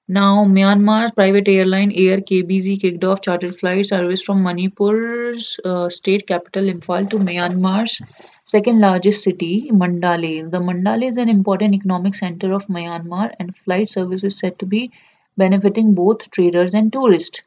Now, 0.08 0.46
Myanmar's 0.46 1.12
private 1.12 1.48
airline 1.48 1.92
Air 1.92 2.20
KBZ 2.20 2.80
kicked 2.80 3.04
off 3.04 3.22
chartered 3.22 3.56
flight 3.56 3.88
service 3.88 4.22
from 4.22 4.44
Manipur's 4.44 5.60
uh, 5.66 5.90
state 5.90 6.28
capital 6.28 6.66
Imphal 6.66 7.10
to 7.10 7.18
Myanmar's 7.18 8.02
second 8.44 8.80
largest 8.80 9.24
city, 9.24 9.72
Mandalay. 9.72 10.44
The 10.44 10.60
Mandalay 10.60 11.08
is 11.08 11.18
an 11.18 11.30
important 11.30 11.74
economic 11.74 12.16
center 12.16 12.54
of 12.54 12.68
Myanmar, 12.68 13.34
and 13.40 13.56
flight 13.56 13.90
service 13.90 14.24
is 14.24 14.38
said 14.38 14.60
to 14.60 14.66
be 14.66 14.92
benefiting 15.38 15.96
both 15.96 16.30
traders 16.32 16.74
and 16.74 16.94
tourists. 16.94 17.42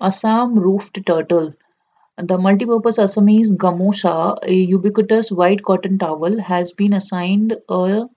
Assam 0.00 0.58
roofed 0.58 0.98
turtle. 1.06 1.54
The 2.16 2.38
multipurpose 2.38 2.98
Assamese 2.98 3.56
gamosa, 3.56 4.36
a 4.42 4.52
ubiquitous 4.52 5.32
white 5.32 5.62
cotton 5.62 5.98
towel, 5.98 6.40
has 6.40 6.72
been 6.72 6.92
assigned 6.92 7.56
a 7.68 8.08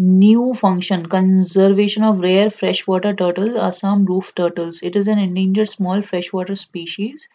New 0.00 0.54
function 0.54 1.06
conservation 1.06 2.02
of 2.02 2.20
rare 2.20 2.48
freshwater 2.50 3.14
turtles, 3.14 3.54
Assam 3.56 4.04
roof 4.06 4.34
turtles. 4.34 4.80
It 4.82 4.96
is 4.96 5.08
an 5.08 5.18
endangered 5.18 5.68
small 5.68 6.02
freshwater 6.02 6.54
species 6.54 7.28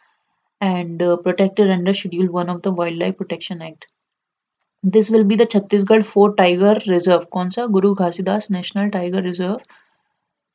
and 0.60 1.02
uh, 1.02 1.18
protected 1.18 1.70
under 1.70 1.94
Schedule 1.94 2.32
1 2.32 2.50
of 2.50 2.62
the 2.62 2.72
Wildlife 2.72 3.18
Protection 3.18 3.62
Act. 3.62 3.88
This 4.82 5.10
will 5.10 5.26
be 5.26 5.36
the 5.36 5.46
Chhattisgarh 5.46 6.06
four 6.06 6.36
Tiger 6.36 6.76
Reserve. 6.88 7.30
Konsa 7.30 7.72
Guru 7.72 7.96
Ghasidas 7.96 8.50
National 8.50 8.90
Tiger 8.90 9.22
Reserve. 9.22 9.62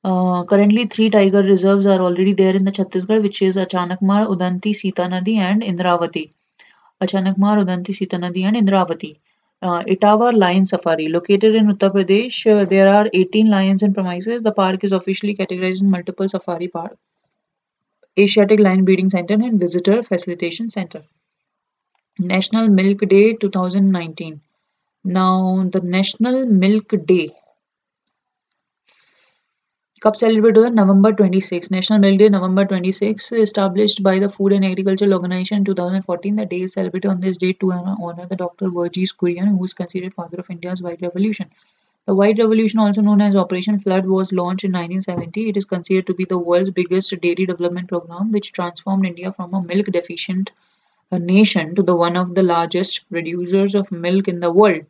Uh, 0.03 0.45
currently, 0.45 0.87
three 0.87 1.11
tiger 1.11 1.43
reserves 1.43 1.87
are 1.87 2.01
already 2.01 2.33
there 2.33 2.57
in 2.57 2.65
the 2.65 2.73
Chhattisgarh, 2.73 3.23
which 3.23 3.43
is 3.43 3.57
Achanakmar, 3.57 4.27
Udanti, 4.27 4.75
Sita 4.75 5.03
Nadi, 5.03 5.37
and 5.37 5.63
Indravati. 5.63 6.31
Achanakmar, 7.01 7.63
Udanti, 7.65 7.95
Sita 7.95 8.17
Nadi, 8.17 8.45
and 8.45 8.57
Indravati. 8.57 9.19
Uh, 9.61 9.83
Etawah 9.85 10.33
Lion 10.37 10.67
Safari. 10.67 11.09
Located 11.09 11.55
in 11.55 11.67
Uttar 11.67 11.93
Pradesh, 11.93 12.47
uh, 12.51 12.65
there 12.65 12.89
are 12.89 13.09
18 13.13 13.49
lions 13.51 13.83
and 13.83 13.95
premises. 13.95 14.43
The 14.43 14.53
park 14.53 14.85
is 14.85 14.93
officially 14.93 15.35
categorized 15.35 15.81
in 15.81 15.91
multiple 15.91 16.29
safari 16.29 16.69
park, 16.69 16.97
Asiatic 18.19 18.61
Lion 18.61 18.85
Breeding 18.85 19.11
Center, 19.11 19.35
and 19.35 19.59
Visitor 19.61 20.03
Facilitation 20.03 20.71
Center. 20.71 21.03
National 22.19 22.69
Milk 22.69 23.01
Day 23.09 23.35
2019. 23.35 24.41
Now, 25.05 25.69
the 25.73 25.81
National 25.81 26.47
Milk 26.47 26.95
Day 27.07 27.31
Cup 30.01 30.17
celebrated 30.17 30.65
on 30.65 30.75
November 30.77 31.13
26. 31.13 31.71
National 31.71 31.99
Milk 31.99 32.19
Day, 32.19 32.29
November 32.29 32.65
26, 32.65 33.33
established 33.33 34.03
by 34.03 34.19
the 34.19 34.29
Food 34.29 34.53
and 34.53 34.65
Agricultural 34.65 35.13
Organization 35.13 35.59
in 35.59 35.65
2014. 35.65 36.37
The 36.37 36.47
day 36.47 36.63
is 36.63 36.73
celebrated 36.73 37.09
on 37.09 37.21
this 37.21 37.37
day 37.37 37.53
to 37.53 37.73
honor 37.73 38.27
the 38.27 38.37
Dr. 38.37 38.71
Verghese 38.71 39.15
Kurian, 39.15 39.49
who 39.59 39.65
is 39.65 39.75
considered 39.75 40.15
father 40.15 40.39
of 40.39 40.49
India's 40.51 40.81
White 40.81 41.03
Revolution. 41.03 41.51
The 42.07 42.15
White 42.15 42.39
Revolution, 42.39 42.81
also 42.81 43.03
known 43.03 43.21
as 43.21 43.37
Operation 43.37 43.79
Flood, 43.79 44.07
was 44.07 44.33
launched 44.33 44.65
in 44.65 44.73
1970. 44.73 45.49
It 45.51 45.57
is 45.57 45.65
considered 45.65 46.07
to 46.07 46.15
be 46.15 46.25
the 46.25 46.39
world's 46.39 46.71
biggest 46.71 47.15
dairy 47.21 47.45
development 47.47 47.89
program, 47.89 48.33
which 48.33 48.53
transformed 48.53 49.07
India 49.07 49.33
from 49.33 49.53
a 49.53 49.63
milk 49.63 49.87
deficient 49.87 50.53
uh, 51.13 51.19
nation 51.19 51.75
to 51.75 51.83
the 51.83 51.97
one 51.97 52.17
of 52.17 52.35
the 52.35 52.43
largest 52.43 53.09
producers 53.11 53.75
of 53.75 53.93
milk 53.93 54.29
in 54.29 54.41
the 54.41 54.53
world. 54.53 54.85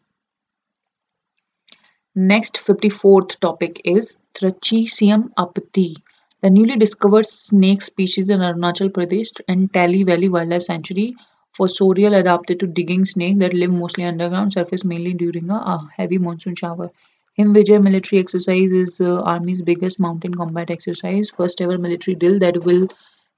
Next 2.20 2.56
54th 2.56 3.38
topic 3.38 3.80
is 3.84 4.18
Trachischium 4.34 5.30
apathy, 5.38 5.96
the 6.42 6.50
newly 6.50 6.76
discovered 6.76 7.26
snake 7.26 7.80
species 7.80 8.28
in 8.28 8.40
Arunachal 8.40 8.90
Pradesh 8.90 9.40
and 9.46 9.72
Tali 9.72 10.02
Valley 10.02 10.28
Wildlife 10.28 10.62
Sanctuary 10.62 11.14
fossorial 11.56 12.18
adapted 12.18 12.58
to 12.58 12.66
digging 12.66 13.04
snake 13.04 13.38
that 13.38 13.54
live 13.54 13.72
mostly 13.72 14.02
underground, 14.02 14.52
surface 14.52 14.84
mainly 14.84 15.14
during 15.14 15.48
a, 15.48 15.54
a 15.54 15.88
heavy 15.96 16.18
monsoon 16.18 16.56
shower. 16.56 16.90
Himvijay 17.38 17.80
military 17.80 18.20
exercise 18.20 18.72
is 18.72 19.00
uh, 19.00 19.20
Army's 19.20 19.62
biggest 19.62 20.00
mountain 20.00 20.34
combat 20.34 20.70
exercise, 20.70 21.30
first 21.30 21.60
ever 21.60 21.78
military 21.78 22.16
drill 22.16 22.40
that 22.40 22.64
will 22.64 22.88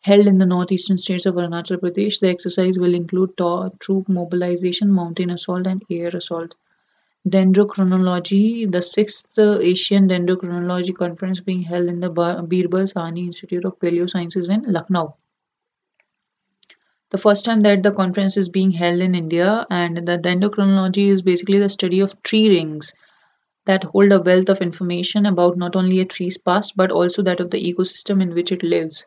held 0.01 0.26
in 0.26 0.39
the 0.39 0.47
northeastern 0.47 0.97
states 0.97 1.26
of 1.26 1.35
Arunachal 1.35 1.76
Pradesh. 1.76 2.18
The 2.18 2.31
exercise 2.31 2.78
will 2.78 2.95
include 2.95 3.37
troop 3.78 4.09
mobilization, 4.09 4.91
mountain 4.91 5.28
assault, 5.28 5.66
and 5.66 5.85
air 5.91 6.09
assault. 6.09 6.55
Dendrochronology, 7.28 8.70
the 8.70 8.80
sixth 8.80 9.38
Asian 9.38 10.08
Dendrochronology 10.08 10.96
Conference 10.96 11.40
being 11.40 11.62
held 11.62 11.88
in 11.88 12.00
the 12.00 12.08
Birbal 12.08 12.86
Sahni 12.86 13.26
Institute 13.26 13.64
of 13.66 13.78
Paleosciences 13.78 14.48
in 14.48 14.62
Lucknow. 14.72 15.14
The 17.10 17.18
first 17.18 17.44
time 17.44 17.60
that 17.62 17.82
the 17.82 17.92
conference 17.92 18.36
is 18.36 18.48
being 18.48 18.70
held 18.70 19.00
in 19.00 19.14
India, 19.14 19.66
and 19.68 19.96
the 19.98 20.16
dendrochronology 20.16 21.08
is 21.08 21.20
basically 21.22 21.58
the 21.58 21.68
study 21.68 22.00
of 22.00 22.22
tree 22.22 22.48
rings 22.48 22.94
that 23.66 23.84
hold 23.84 24.12
a 24.12 24.20
wealth 24.20 24.48
of 24.48 24.62
information 24.62 25.26
about 25.26 25.58
not 25.58 25.76
only 25.76 26.00
a 26.00 26.06
tree's 26.06 26.38
past 26.38 26.74
but 26.76 26.90
also 26.90 27.20
that 27.22 27.40
of 27.40 27.50
the 27.50 27.62
ecosystem 27.62 28.22
in 28.22 28.32
which 28.32 28.50
it 28.50 28.62
lives. 28.62 29.04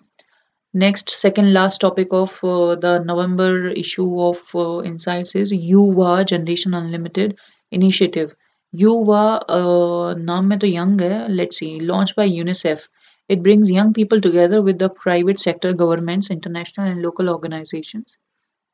Next, 0.73 1.09
second 1.09 1.53
last 1.53 1.81
topic 1.81 2.09
of 2.11 2.43
uh, 2.43 2.75
the 2.75 2.99
November 2.99 3.69
issue 3.69 4.21
of 4.21 4.39
uh, 4.53 4.83
Insights 4.83 5.35
is 5.35 5.51
युवा 5.51 6.27
Generation 6.27 6.73
Unlimited 6.73 7.39
initiative 7.73 8.35
Yuva, 8.75 9.43
uh, 9.47 10.15
naam 10.15 10.47
mein 10.47 10.57
to 10.57 10.67
young. 10.67 10.99
Eh? 10.99 11.27
Let's 11.29 11.57
see. 11.57 11.79
Launched 11.79 12.15
by 12.15 12.27
UNICEF. 12.27 12.87
It 13.29 13.43
brings 13.43 13.69
young 13.69 13.93
people 13.93 14.19
together 14.19 14.63
with 14.63 14.79
the 14.79 14.89
private 14.89 15.39
sector, 15.39 15.73
governments, 15.73 16.31
international 16.31 16.87
and 16.87 17.03
local 17.03 17.29
organizations. 17.29 18.17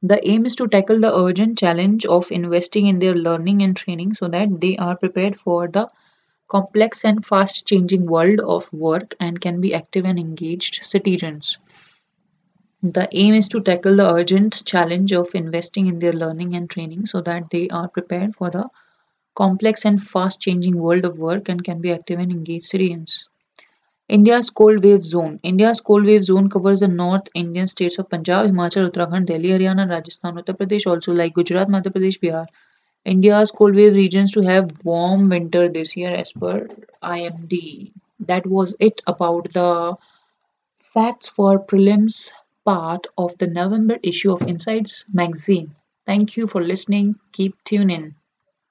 The 0.02 0.26
aim 0.26 0.45
is 0.45 0.56
to 0.56 0.70
tackle 0.70 1.02
the 1.02 1.14
urgent 1.14 1.58
challenge 1.58 2.06
of 2.06 2.32
investing 2.32 2.88
in 2.88 3.00
their 3.00 3.14
learning 3.14 3.62
and 3.62 3.76
training 3.76 4.14
so 4.14 4.30
that 4.30 4.62
they 4.62 4.78
are 4.78 4.95
prepared 4.95 5.36
for 5.36 5.68
the 5.68 5.89
complex 6.47 7.04
and 7.04 7.26
fast 7.26 7.68
changing 7.68 8.06
world 8.06 8.39
of 8.39 8.72
work 8.72 9.16
and 9.20 9.41
can 9.41 9.60
be 9.60 9.74
active 9.74 10.06
and 10.06 10.18
engaged 10.18 10.80
citizens. 10.82 11.58
The 12.82 13.10
aim 13.12 13.34
is 13.34 13.50
to 13.50 13.60
tackle 13.60 13.97
the 13.97 14.10
urgent 14.10 14.64
challenge 14.66 15.12
of 15.12 15.36
investing 15.36 15.88
in 15.88 16.00
their 16.00 16.14
learning 16.14 16.56
and 16.56 16.70
training 16.70 17.06
so 17.06 17.20
that 17.20 17.50
they 17.50 17.68
are 17.68 17.89
prepared 17.89 18.34
for 18.34 18.50
the 18.50 18.70
complex 19.41 19.85
and 19.85 20.01
fast 20.01 20.39
changing 20.41 20.77
world 20.85 21.05
of 21.05 21.17
work 21.19 21.49
and 21.49 21.63
can 21.63 21.81
be 21.81 21.91
active 21.91 22.19
and 22.19 22.31
engaged 22.31 22.65
citizens. 22.65 23.27
India's 24.09 24.49
cold 24.49 24.83
wave 24.83 25.05
zone. 25.05 25.39
India's 25.41 25.79
cold 25.79 26.05
wave 26.05 26.25
zone 26.25 26.49
covers 26.49 26.81
the 26.81 26.87
North 26.89 27.29
Indian 27.33 27.67
states 27.67 27.97
of 27.97 28.09
Punjab, 28.09 28.47
Himachal, 28.47 28.89
Uttarakhand, 28.89 29.27
Delhi, 29.27 29.51
Haryana, 29.51 29.89
Rajasthan, 29.89 30.35
Uttar 30.35 30.57
Pradesh, 30.57 30.85
also 30.85 31.13
like 31.13 31.33
Gujarat, 31.35 31.69
Madhya 31.69 31.93
Pradesh, 31.93 32.19
Bihar. 32.25 32.47
India's 33.05 33.51
cold 33.51 33.75
wave 33.75 33.93
regions 33.93 34.31
to 34.33 34.41
have 34.41 34.71
warm 34.85 35.29
winter 35.29 35.69
this 35.69 35.95
year 35.95 36.11
as 36.13 36.33
per 36.33 36.67
IMD. 37.01 37.93
That 38.19 38.45
was 38.45 38.75
it 38.79 39.01
about 39.07 39.53
the 39.53 39.95
facts 40.79 41.29
for 41.29 41.59
prelims 41.59 42.31
part 42.65 43.07
of 43.17 43.37
the 43.37 43.47
November 43.47 43.97
issue 44.03 44.33
of 44.33 44.41
Insights 44.47 45.05
magazine. 45.13 45.75
Thank 46.05 46.37
you 46.37 46.47
for 46.47 46.61
listening. 46.63 47.15
Keep 47.31 47.63
tuning 47.63 47.95
in. 48.03 48.18